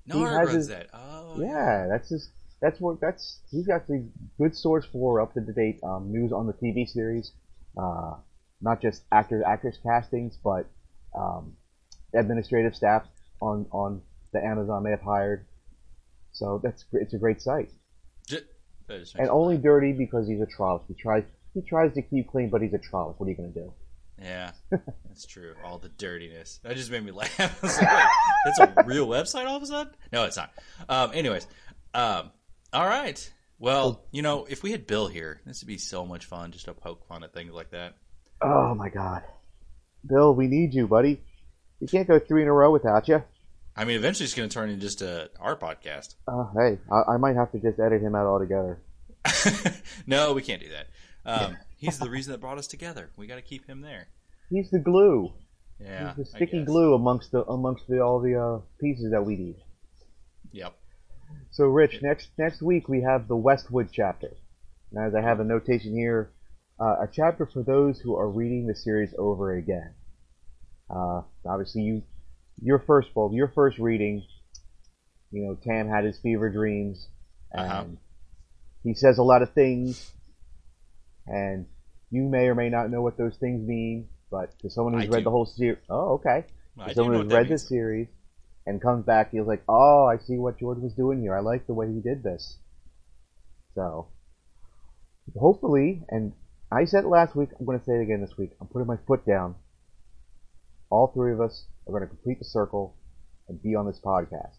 No, 0.07 0.17
He 0.17 0.23
runs 0.25 0.51
his- 0.53 0.67
that. 0.69 0.87
Oh, 0.93 1.35
Yeah, 1.39 1.85
that's 1.87 2.09
his. 2.09 2.29
That's 2.61 2.79
what. 2.79 3.01
That's 3.01 3.39
he's 3.49 3.65
got 3.67 3.87
the 3.87 4.07
good 4.37 4.55
source 4.55 4.85
for 4.85 5.19
up 5.21 5.33
to 5.33 5.41
date 5.41 5.79
um, 5.83 6.11
news 6.11 6.31
on 6.31 6.47
the 6.47 6.53
TV 6.53 6.87
series. 6.87 7.31
Uh, 7.77 8.15
not 8.61 8.81
just 8.81 9.03
actors, 9.11 9.43
actors 9.45 9.77
castings, 9.81 10.37
but 10.43 10.67
um, 11.17 11.53
administrative 12.13 12.75
staff 12.75 13.03
on 13.41 13.65
on 13.71 14.01
the 14.33 14.43
Amazon 14.43 14.83
they 14.83 14.91
have 14.91 15.01
hired. 15.01 15.45
So 16.33 16.59
that's 16.63 16.85
it's 16.93 17.13
a 17.13 17.17
great 17.17 17.41
site, 17.41 17.69
J- 18.27 18.37
that 18.87 18.99
just 18.99 19.15
makes 19.15 19.21
and 19.21 19.29
only 19.29 19.57
dirty 19.57 19.91
because 19.91 20.27
he's 20.27 20.39
a 20.41 20.45
Trolloc. 20.45 20.83
He 20.87 20.93
tries 20.93 21.23
he 21.53 21.61
tries 21.61 21.93
to 21.95 22.01
keep 22.01 22.29
clean, 22.29 22.49
but 22.49 22.61
he's 22.61 22.73
a 22.73 22.79
Trolloc. 22.79 23.15
What 23.19 23.25
are 23.25 23.29
you 23.29 23.35
gonna 23.35 23.49
do? 23.49 23.73
Yeah, 24.21 24.51
that's 25.07 25.25
true. 25.25 25.55
All 25.63 25.79
the 25.79 25.89
dirtiness. 25.89 26.59
That 26.63 26.75
just 26.77 26.91
made 26.91 27.03
me 27.03 27.11
laugh. 27.11 27.31
Like, 27.63 28.07
that's 28.45 28.59
a 28.59 28.83
real 28.85 29.07
website 29.07 29.45
all 29.45 29.57
of 29.57 29.63
a 29.63 29.65
sudden? 29.65 29.93
No, 30.11 30.23
it's 30.25 30.37
not. 30.37 30.51
Um, 30.89 31.11
anyways, 31.13 31.47
um, 31.93 32.31
all 32.73 32.87
right. 32.87 33.31
Well, 33.59 34.03
you 34.11 34.21
know, 34.21 34.45
if 34.49 34.63
we 34.63 34.71
had 34.71 34.87
Bill 34.87 35.07
here, 35.07 35.41
this 35.45 35.61
would 35.61 35.67
be 35.67 35.77
so 35.77 36.05
much 36.05 36.25
fun 36.25 36.51
just 36.51 36.65
to 36.65 36.73
poke 36.73 37.07
fun 37.07 37.23
at 37.23 37.33
things 37.33 37.53
like 37.53 37.71
that. 37.71 37.95
Oh 38.41 38.73
my 38.73 38.89
God, 38.89 39.21
Bill, 40.07 40.33
we 40.33 40.47
need 40.47 40.73
you, 40.73 40.87
buddy. 40.87 41.21
You 41.79 41.87
can't 41.87 42.07
go 42.07 42.19
three 42.19 42.41
in 42.41 42.47
a 42.47 42.53
row 42.53 42.71
without 42.71 43.07
you. 43.07 43.23
I 43.75 43.85
mean, 43.85 43.95
eventually 43.95 44.25
it's 44.25 44.33
going 44.33 44.49
to 44.49 44.53
turn 44.53 44.69
into 44.69 44.81
just 44.81 45.01
a 45.01 45.29
our 45.39 45.55
podcast. 45.55 46.15
Uh, 46.27 46.45
hey, 46.55 46.79
I, 46.91 47.13
I 47.13 47.17
might 47.17 47.35
have 47.35 47.51
to 47.51 47.59
just 47.59 47.79
edit 47.79 48.01
him 48.01 48.15
out 48.15 48.25
altogether. 48.25 48.79
no, 50.07 50.33
we 50.33 50.41
can't 50.41 50.61
do 50.61 50.69
that. 50.69 50.87
Um, 51.25 51.57
he's 51.77 51.99
the 51.99 52.09
reason 52.09 52.31
that 52.31 52.39
brought 52.39 52.57
us 52.57 52.67
together. 52.67 53.11
We 53.15 53.27
got 53.27 53.35
to 53.35 53.41
keep 53.41 53.67
him 53.67 53.81
there. 53.81 54.07
He's 54.49 54.69
the 54.71 54.79
glue. 54.79 55.33
Yeah, 55.79 56.13
He's 56.15 56.17
the 56.17 56.37
sticky 56.37 56.63
glue 56.65 56.93
amongst 56.93 57.31
the 57.31 57.43
amongst 57.45 57.87
the, 57.87 58.01
all 58.01 58.19
the 58.19 58.39
uh, 58.39 58.59
pieces 58.79 59.11
that 59.11 59.25
we 59.25 59.35
need. 59.35 59.55
Yep. 60.51 60.75
So, 61.51 61.65
Rich, 61.65 62.01
next 62.01 62.29
next 62.37 62.61
week 62.61 62.87
we 62.87 63.01
have 63.01 63.27
the 63.27 63.35
Westwood 63.35 63.89
chapter. 63.91 64.31
Now, 64.91 65.07
as 65.07 65.15
I 65.15 65.21
have 65.21 65.39
a 65.39 65.43
notation 65.43 65.93
here, 65.93 66.31
uh, 66.79 67.03
a 67.03 67.09
chapter 67.11 67.45
for 67.45 67.63
those 67.63 67.99
who 67.99 68.15
are 68.15 68.29
reading 68.29 68.67
the 68.67 68.75
series 68.75 69.13
over 69.17 69.53
again. 69.55 69.93
Uh, 70.89 71.21
obviously, 71.45 71.81
you 71.83 72.03
your 72.61 72.79
first 72.79 73.09
well, 73.15 73.31
your 73.33 73.49
first 73.49 73.77
reading. 73.79 74.23
You 75.31 75.43
know, 75.43 75.55
Tam 75.55 75.87
had 75.87 76.03
his 76.03 76.19
fever 76.19 76.49
dreams, 76.49 77.07
and 77.53 77.71
Uh-huh. 77.71 77.85
he 78.83 78.93
says 78.93 79.17
a 79.17 79.23
lot 79.23 79.41
of 79.41 79.53
things, 79.53 80.11
and 81.25 81.67
you 82.09 82.23
may 82.23 82.47
or 82.47 82.55
may 82.55 82.69
not 82.69 82.89
know 82.89 83.01
what 83.01 83.17
those 83.17 83.37
things 83.37 83.65
mean. 83.65 84.09
But 84.29 84.57
to 84.59 84.69
someone 84.69 84.93
who's 84.93 85.05
I 85.05 85.09
read 85.09 85.19
do. 85.19 85.23
the 85.25 85.31
whole 85.31 85.45
series, 85.45 85.79
oh, 85.89 86.13
okay. 86.15 86.45
To 86.87 86.93
someone 86.93 87.15
who's 87.21 87.31
read 87.31 87.47
this 87.49 87.67
series 87.67 88.07
and 88.65 88.81
comes 88.81 89.05
back, 89.05 89.31
he's 89.31 89.45
like, 89.45 89.63
"Oh, 89.67 90.05
I 90.05 90.17
see 90.17 90.37
what 90.37 90.59
George 90.59 90.79
was 90.79 90.93
doing 90.93 91.21
here. 91.21 91.35
I 91.35 91.39
like 91.39 91.67
the 91.67 91.73
way 91.73 91.91
he 91.91 91.99
did 91.99 92.23
this." 92.23 92.57
So, 93.75 94.07
hopefully, 95.37 96.03
and 96.09 96.33
I 96.71 96.85
said 96.85 97.05
it 97.05 97.07
last 97.07 97.35
week. 97.35 97.49
I'm 97.59 97.65
going 97.65 97.79
to 97.79 97.85
say 97.85 97.93
it 97.93 98.01
again 98.01 98.21
this 98.21 98.37
week. 98.37 98.51
I'm 98.59 98.67
putting 98.67 98.87
my 98.87 98.97
foot 99.07 99.25
down. 99.25 99.55
All 100.89 101.07
three 101.07 101.31
of 101.31 101.41
us 101.41 101.65
are 101.87 101.91
going 101.91 102.03
to 102.03 102.07
complete 102.07 102.39
the 102.39 102.45
circle 102.45 102.95
and 103.47 103.61
be 103.61 103.75
on 103.75 103.85
this 103.85 103.99
podcast. 104.03 104.55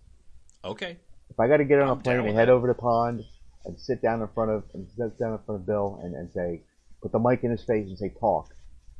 Okay. 0.64 0.96
If 1.30 1.40
I 1.40 1.48
got 1.48 1.58
to 1.58 1.64
get 1.64 1.80
on 1.80 1.88
a 1.88 1.92
I'm 1.92 2.00
plane 2.00 2.18
down 2.18 2.28
and 2.28 2.36
head 2.36 2.48
that. 2.48 2.52
over 2.52 2.66
to 2.68 2.74
pond 2.74 3.24
and 3.64 3.78
sit 3.78 4.02
down 4.02 4.20
in 4.20 4.28
front 4.28 4.50
of 4.50 4.64
and 4.74 4.86
sit 4.96 5.18
down 5.18 5.32
in 5.32 5.38
front 5.44 5.60
of 5.60 5.66
Bill 5.66 6.00
and, 6.02 6.14
and 6.14 6.30
say, 6.32 6.62
put 7.00 7.12
the 7.12 7.18
mic 7.18 7.44
in 7.44 7.50
his 7.50 7.64
face 7.64 7.88
and 7.88 7.98
say, 7.98 8.10
"Talk," 8.20 8.54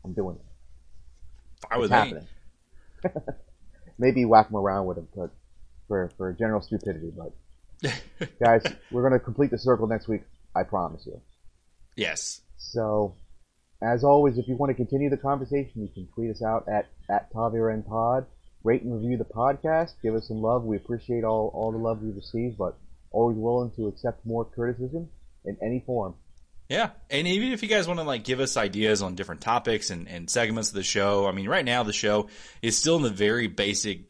I'm 0.04 0.12
doing 0.12 0.36
it. 0.36 1.78
With 1.78 1.90
It's 1.90 1.92
happening. 1.92 2.26
Maybe 4.02 4.24
whack 4.24 4.50
him 4.50 4.56
around 4.56 4.86
with 4.86 4.98
him, 4.98 5.06
but 5.14 5.30
for 5.86 6.10
for 6.16 6.32
general 6.32 6.60
stupidity. 6.60 7.12
But 7.16 7.32
guys, 8.44 8.62
we're 8.90 9.04
gonna 9.04 9.20
complete 9.20 9.52
the 9.52 9.58
circle 9.58 9.86
next 9.86 10.08
week. 10.08 10.22
I 10.56 10.64
promise 10.64 11.06
you. 11.06 11.20
yes. 11.96 12.40
So, 12.58 13.14
as 13.80 14.02
always, 14.02 14.38
if 14.38 14.48
you 14.48 14.56
want 14.56 14.70
to 14.70 14.74
continue 14.74 15.08
the 15.08 15.16
conversation, 15.16 15.82
you 15.82 15.88
can 15.94 16.08
tweet 16.14 16.30
us 16.32 16.42
out 16.42 16.66
at 16.68 16.88
at 17.08 17.32
TavierN 17.32 17.86
Pod. 17.86 18.26
Rate 18.64 18.82
and 18.82 18.92
review 18.92 19.18
the 19.18 19.24
podcast. 19.24 19.92
Give 20.02 20.14
us 20.16 20.26
some 20.26 20.42
love. 20.42 20.64
We 20.64 20.76
appreciate 20.76 21.22
all 21.22 21.52
all 21.54 21.70
the 21.70 21.78
love 21.78 22.02
we 22.02 22.10
receive, 22.10 22.58
but 22.58 22.76
always 23.12 23.36
willing 23.36 23.70
to 23.76 23.86
accept 23.86 24.26
more 24.26 24.44
criticism 24.44 25.08
in 25.44 25.56
any 25.62 25.80
form. 25.86 26.14
Yeah, 26.68 26.90
and 27.10 27.26
even 27.28 27.52
if 27.52 27.62
you 27.62 27.68
guys 27.68 27.86
want 27.86 28.00
to 28.00 28.04
like 28.04 28.24
give 28.24 28.40
us 28.40 28.56
ideas 28.56 29.02
on 29.02 29.14
different 29.14 29.42
topics 29.42 29.90
and, 29.90 30.08
and 30.08 30.30
segments 30.30 30.70
of 30.70 30.74
the 30.74 30.82
show, 30.82 31.26
I 31.26 31.32
mean, 31.32 31.48
right 31.48 31.64
now 31.64 31.82
the 31.82 31.92
show 31.92 32.28
is 32.62 32.76
still 32.78 32.96
in 32.96 33.02
the 33.02 33.10
very 33.10 33.46
basic 33.46 34.04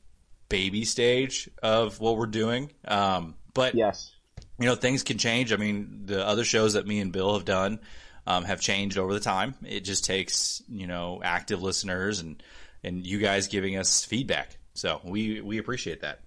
baby 0.49 0.85
stage 0.85 1.51
of 1.63 1.99
what 1.99 2.17
we're 2.17 2.27
doing. 2.27 2.71
Um, 2.87 3.35
but 3.55 3.75
Yes. 3.75 4.13
you 4.59 4.67
know, 4.67 4.75
things 4.77 5.03
can 5.03 5.19
change. 5.19 5.53
I 5.53 5.57
mean, 5.57 6.03
the 6.05 6.25
other 6.25 6.45
shows 6.45 6.75
that 6.75 6.87
me 6.87 7.01
and 7.01 7.11
Bill 7.13 7.35
have 7.35 7.45
done 7.45 7.81
um, 8.27 8.45
have 8.45 8.61
changed 8.61 8.97
over 8.97 9.13
the 9.13 9.21
time. 9.21 9.55
It 9.67 9.81
just 9.81 10.05
takes 10.05 10.63
you 10.69 10.87
know 10.87 11.21
active 11.25 11.63
listeners 11.63 12.21
and 12.21 12.41
and 12.85 13.05
you 13.05 13.19
guys 13.19 13.49
giving 13.49 13.77
us 13.77 14.05
feedback. 14.05 14.57
So 14.75 15.01
we 15.05 15.41
we 15.41 15.59
appreciate 15.59 16.03
that. 16.03 16.21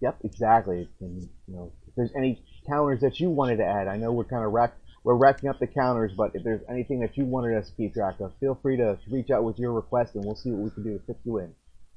Yep, 0.00 0.18
exactly. 0.24 0.88
And 1.00 1.28
you 1.46 1.54
know, 1.54 1.72
if 1.86 1.94
there's 1.96 2.12
any 2.16 2.42
counters 2.66 3.00
that 3.00 3.20
you 3.20 3.28
wanted 3.30 3.58
to 3.58 3.64
add, 3.66 3.88
I 3.88 3.96
know 3.96 4.12
we're 4.12 4.24
kind 4.24 4.44
of 4.44 4.52
rack 4.52 4.74
we're 5.04 5.16
racking 5.16 5.48
up 5.48 5.58
the 5.58 5.66
counters, 5.66 6.12
but 6.16 6.30
if 6.34 6.44
there's 6.44 6.62
anything 6.68 7.00
that 7.00 7.16
you 7.16 7.24
wanted 7.24 7.56
us 7.56 7.68
to 7.70 7.76
keep 7.76 7.94
track 7.94 8.20
of, 8.20 8.32
feel 8.38 8.58
free 8.62 8.76
to 8.76 8.98
reach 9.10 9.30
out 9.30 9.44
with 9.44 9.58
your 9.58 9.72
request, 9.72 10.14
and 10.14 10.24
we'll 10.24 10.36
see 10.36 10.50
what 10.50 10.62
we 10.62 10.70
can 10.70 10.84
do 10.84 10.98
to 10.98 11.04
fit 11.04 11.18
you 11.24 11.38
in. 11.38 11.52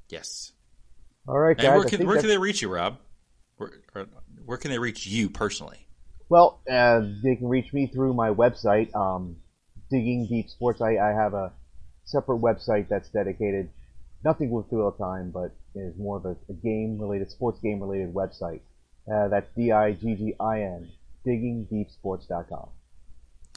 Yes. 0.10 0.54
All 1.28 1.38
right, 1.38 1.58
guys. 1.58 1.66
And 1.66 1.76
where 1.76 1.86
can 1.86 2.08
where 2.08 2.20
can 2.20 2.28
they 2.28 2.38
reach 2.38 2.62
you, 2.62 2.70
Rob? 2.70 2.98
Where, 3.58 3.72
where 4.46 4.58
can 4.58 4.72
they 4.72 4.80
reach 4.80 5.08
you 5.08 5.30
personally? 5.30 5.88
Well, 6.30 6.60
uh, 6.70 7.02
they 7.24 7.36
can 7.36 7.48
reach 7.48 7.72
me 7.74 7.88
through 7.88 8.14
my 8.14 8.30
website, 8.30 8.94
um, 8.96 9.38
Digging 9.92 10.28
Deep 10.28 10.50
Sports. 10.50 10.82
I, 10.82 10.98
I 10.98 11.12
have 11.12 11.34
a 11.34 11.54
separate 12.06 12.40
website 12.40 12.90
that's 12.90 13.10
dedicated, 13.10 13.70
nothing 14.24 14.50
with 14.50 14.72
Wheel 14.72 14.88
of 14.88 14.98
Time, 14.98 15.32
but 15.32 15.52
is 15.76 15.98
more 15.98 16.18
of 16.18 16.26
a, 16.26 16.36
a 16.50 16.54
game 16.54 16.98
related, 17.00 17.30
sports 17.32 17.60
game 17.60 17.80
related 17.80 18.14
website. 18.14 18.62
Uh, 19.12 19.28
that's 19.28 19.48
D 19.56 19.72
I 19.72 19.92
G 19.92 20.16
G 20.16 20.34
I 20.40 20.62
N, 20.62 20.90
diggingdeepsports.com. 21.26 22.70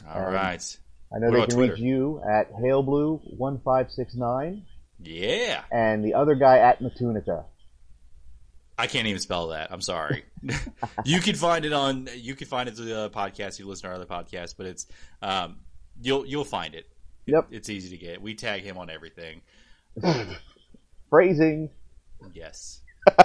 All 0.07 0.27
Um, 0.27 0.33
right. 0.33 0.77
I 1.13 1.19
know 1.19 1.27
What 1.29 1.35
they 1.35 1.41
can 1.47 1.55
Twitter? 1.55 1.73
reach 1.73 1.81
you 1.81 2.21
at 2.29 2.53
HaleBlue1569 2.53 4.61
Yeah. 5.01 5.63
and 5.71 6.03
the 6.05 6.13
other 6.13 6.35
guy 6.35 6.59
at 6.59 6.79
Matunica. 6.81 7.45
I 8.77 8.87
can't 8.87 9.07
even 9.07 9.19
spell 9.19 9.47
that. 9.49 9.71
I'm 9.73 9.81
sorry. 9.81 10.23
you 11.05 11.19
can 11.19 11.35
find 11.35 11.65
it 11.65 11.73
on. 11.73 12.07
You 12.15 12.33
can 12.35 12.47
find 12.47 12.69
it 12.69 12.75
through 12.77 12.85
the 12.85 13.09
podcast. 13.09 13.59
You 13.59 13.67
listen 13.67 13.81
to 13.83 13.89
our 13.89 13.95
other 13.95 14.05
podcasts, 14.05 14.55
but 14.55 14.67
it's 14.67 14.87
um, 15.21 15.57
you'll 16.01 16.25
you'll 16.25 16.45
find 16.45 16.73
it. 16.75 16.85
Yep. 17.25 17.47
It's 17.51 17.69
easy 17.69 17.89
to 17.89 17.97
get. 17.97 18.21
We 18.21 18.35
tag 18.35 18.61
him 18.63 18.77
on 18.77 18.89
everything. 18.89 19.41
Phrasing. 21.09 21.69
Yes. 22.33 22.81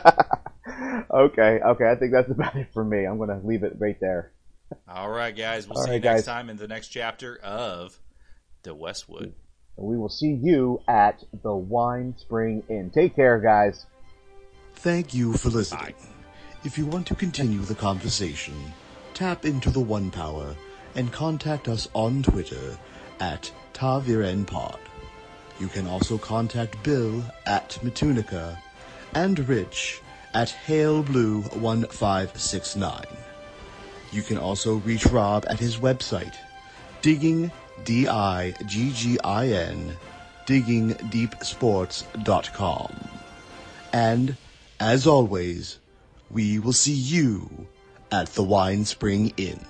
okay, 1.11 1.61
okay, 1.61 1.91
I 1.91 1.97
think 1.97 2.13
that's 2.13 2.31
about 2.31 2.57
it 2.57 2.69
for 2.73 2.85
me. 2.85 3.05
I'm 3.05 3.19
going 3.19 3.29
to 3.29 3.41
leave 3.47 3.63
it 3.63 3.75
right 3.79 3.99
there. 4.01 4.33
All 4.89 5.11
right, 5.11 5.37
guys. 5.37 5.69
We'll 5.69 5.79
All 5.79 5.85
see 5.85 5.91
right, 5.91 5.97
you 5.97 6.03
next 6.03 6.23
guys. 6.23 6.27
time 6.27 6.51
in 6.51 6.57
the 6.57 6.69
next 6.69 6.89
chapter 6.89 7.39
of 7.43 7.99
the 8.63 8.75
Westwood. 8.75 9.35
And 9.77 9.87
we 9.87 9.97
will 9.97 10.09
see 10.09 10.39
you 10.41 10.81
at 10.87 11.25
the 11.33 11.51
Winespring 11.51 12.63
Inn. 12.69 12.91
Take 12.95 13.17
care, 13.17 13.41
guys. 13.41 13.87
Thank 14.77 15.15
you 15.15 15.33
for 15.35 15.51
listening. 15.51 15.95
If 16.65 16.79
you 16.79 16.87
want 16.87 17.07
to 17.09 17.15
continue 17.15 17.61
the 17.61 17.75
conversation, 17.75 18.55
tap 19.15 19.45
into 19.45 19.71
the 19.71 19.81
One 19.81 20.11
Power 20.11 20.55
and 20.95 21.13
contact 21.13 21.69
us 21.69 21.89
on 21.95 22.23
Twitter 22.23 22.79
at 23.21 23.51
TavirenPod. 23.73 24.79
You 25.61 25.69
can 25.69 25.87
also 25.87 26.19
contact 26.19 26.83
Bill 26.83 27.23
at 27.47 27.79
Matunica 27.83 28.59
and 29.15 29.39
Rich 29.49 30.01
at 30.35 30.55
HaleBlue1569. 30.67 33.07
You 34.15 34.23
can 34.23 34.39
also 34.39 34.77
reach 34.77 35.05
Rob 35.07 35.45
at 35.51 35.59
his 35.59 35.79
website, 35.79 36.37
digging, 37.03 37.51
D-I-G-G-I-N, 37.85 39.97
diggingdeepsports.com. 40.47 43.09
And, 43.93 44.37
as 44.79 45.09
always, 45.09 45.81
we 46.31 46.61
will 46.61 46.73
see 46.73 46.93
you 46.93 47.67
at 48.13 48.29
the 48.29 48.45
Winespring 48.45 49.33
Inn. 49.37 49.67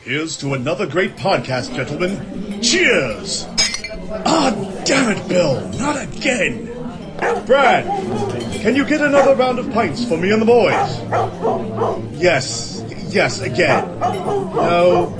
Here's 0.00 0.38
to 0.38 0.54
another 0.54 0.86
great 0.86 1.16
podcast, 1.16 1.76
gentlemen. 1.76 2.62
Cheers! 2.62 3.44
Ah, 4.24 4.54
damn 4.86 5.14
it, 5.14 5.28
Bill, 5.28 5.60
not 5.72 6.02
again! 6.02 6.64
Brad, 7.44 7.84
can 8.62 8.74
you 8.76 8.86
get 8.86 9.02
another 9.02 9.34
round 9.34 9.58
of 9.58 9.68
pints 9.72 10.04
for 10.04 10.16
me 10.16 10.30
and 10.30 10.40
the 10.40 10.46
boys? 10.46 11.00
Yes, 12.20 12.77
yes, 13.08 13.40
again. 13.40 13.98
No, 13.98 15.14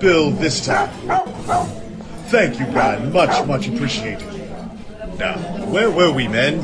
Bill 0.00 0.30
this 0.30 0.64
time. 0.64 0.90
Thank 2.28 2.58
you, 2.58 2.66
Brad, 2.66 3.12
much, 3.12 3.46
much 3.46 3.68
appreciated. 3.68 4.28
Now, 5.18 5.36
where 5.66 5.90
were 5.90 6.12
we, 6.12 6.26
men? 6.26 6.60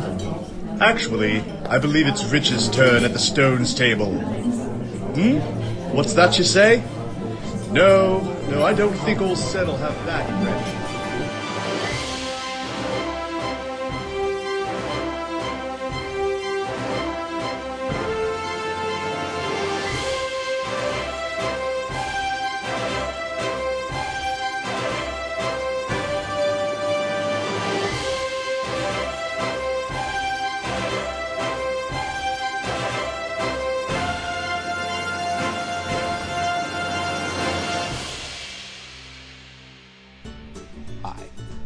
Actually, 0.80 1.40
I 1.68 1.78
believe 1.78 2.06
it's 2.06 2.24
Rich's 2.24 2.68
turn 2.68 3.04
at 3.04 3.12
the 3.12 3.18
Stones 3.18 3.74
table. 3.74 4.12
Hmm? 5.14 5.38
What's 5.94 6.14
that 6.14 6.38
you 6.38 6.44
say? 6.44 6.82
No, 7.70 8.20
no, 8.50 8.64
I 8.64 8.72
don't 8.72 8.94
think 9.04 9.20
old 9.20 9.38
Sen 9.38 9.66
will 9.66 9.76
have 9.76 9.94
that, 10.06 10.26
Rich. 10.44 10.79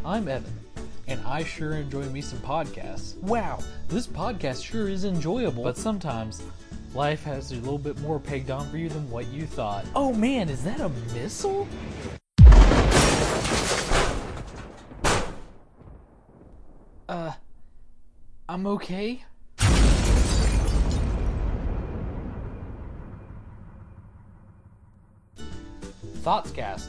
I'm 0.06 0.28
Evan, 0.28 0.52
and 1.08 1.18
I 1.26 1.44
sure 1.44 1.76
enjoy 1.76 2.04
me 2.10 2.20
some 2.20 2.38
podcasts. 2.40 3.16
Wow, 3.20 3.60
this 3.88 4.06
podcast 4.06 4.62
sure 4.62 4.90
is 4.90 5.06
enjoyable, 5.06 5.62
but 5.62 5.78
sometimes 5.78 6.42
life 6.94 7.24
has 7.24 7.52
a 7.52 7.54
little 7.54 7.78
bit 7.78 7.98
more 8.00 8.20
pegged 8.20 8.50
on 8.50 8.68
for 8.68 8.76
you 8.76 8.90
than 8.90 9.08
what 9.10 9.26
you 9.28 9.46
thought. 9.46 9.86
Oh 9.96 10.12
man, 10.12 10.50
is 10.50 10.62
that 10.64 10.78
a 10.80 10.90
missile? 11.14 11.66
Uh, 17.08 17.32
I'm 18.46 18.66
okay. 18.66 19.24
Thoughtscast, 26.22 26.88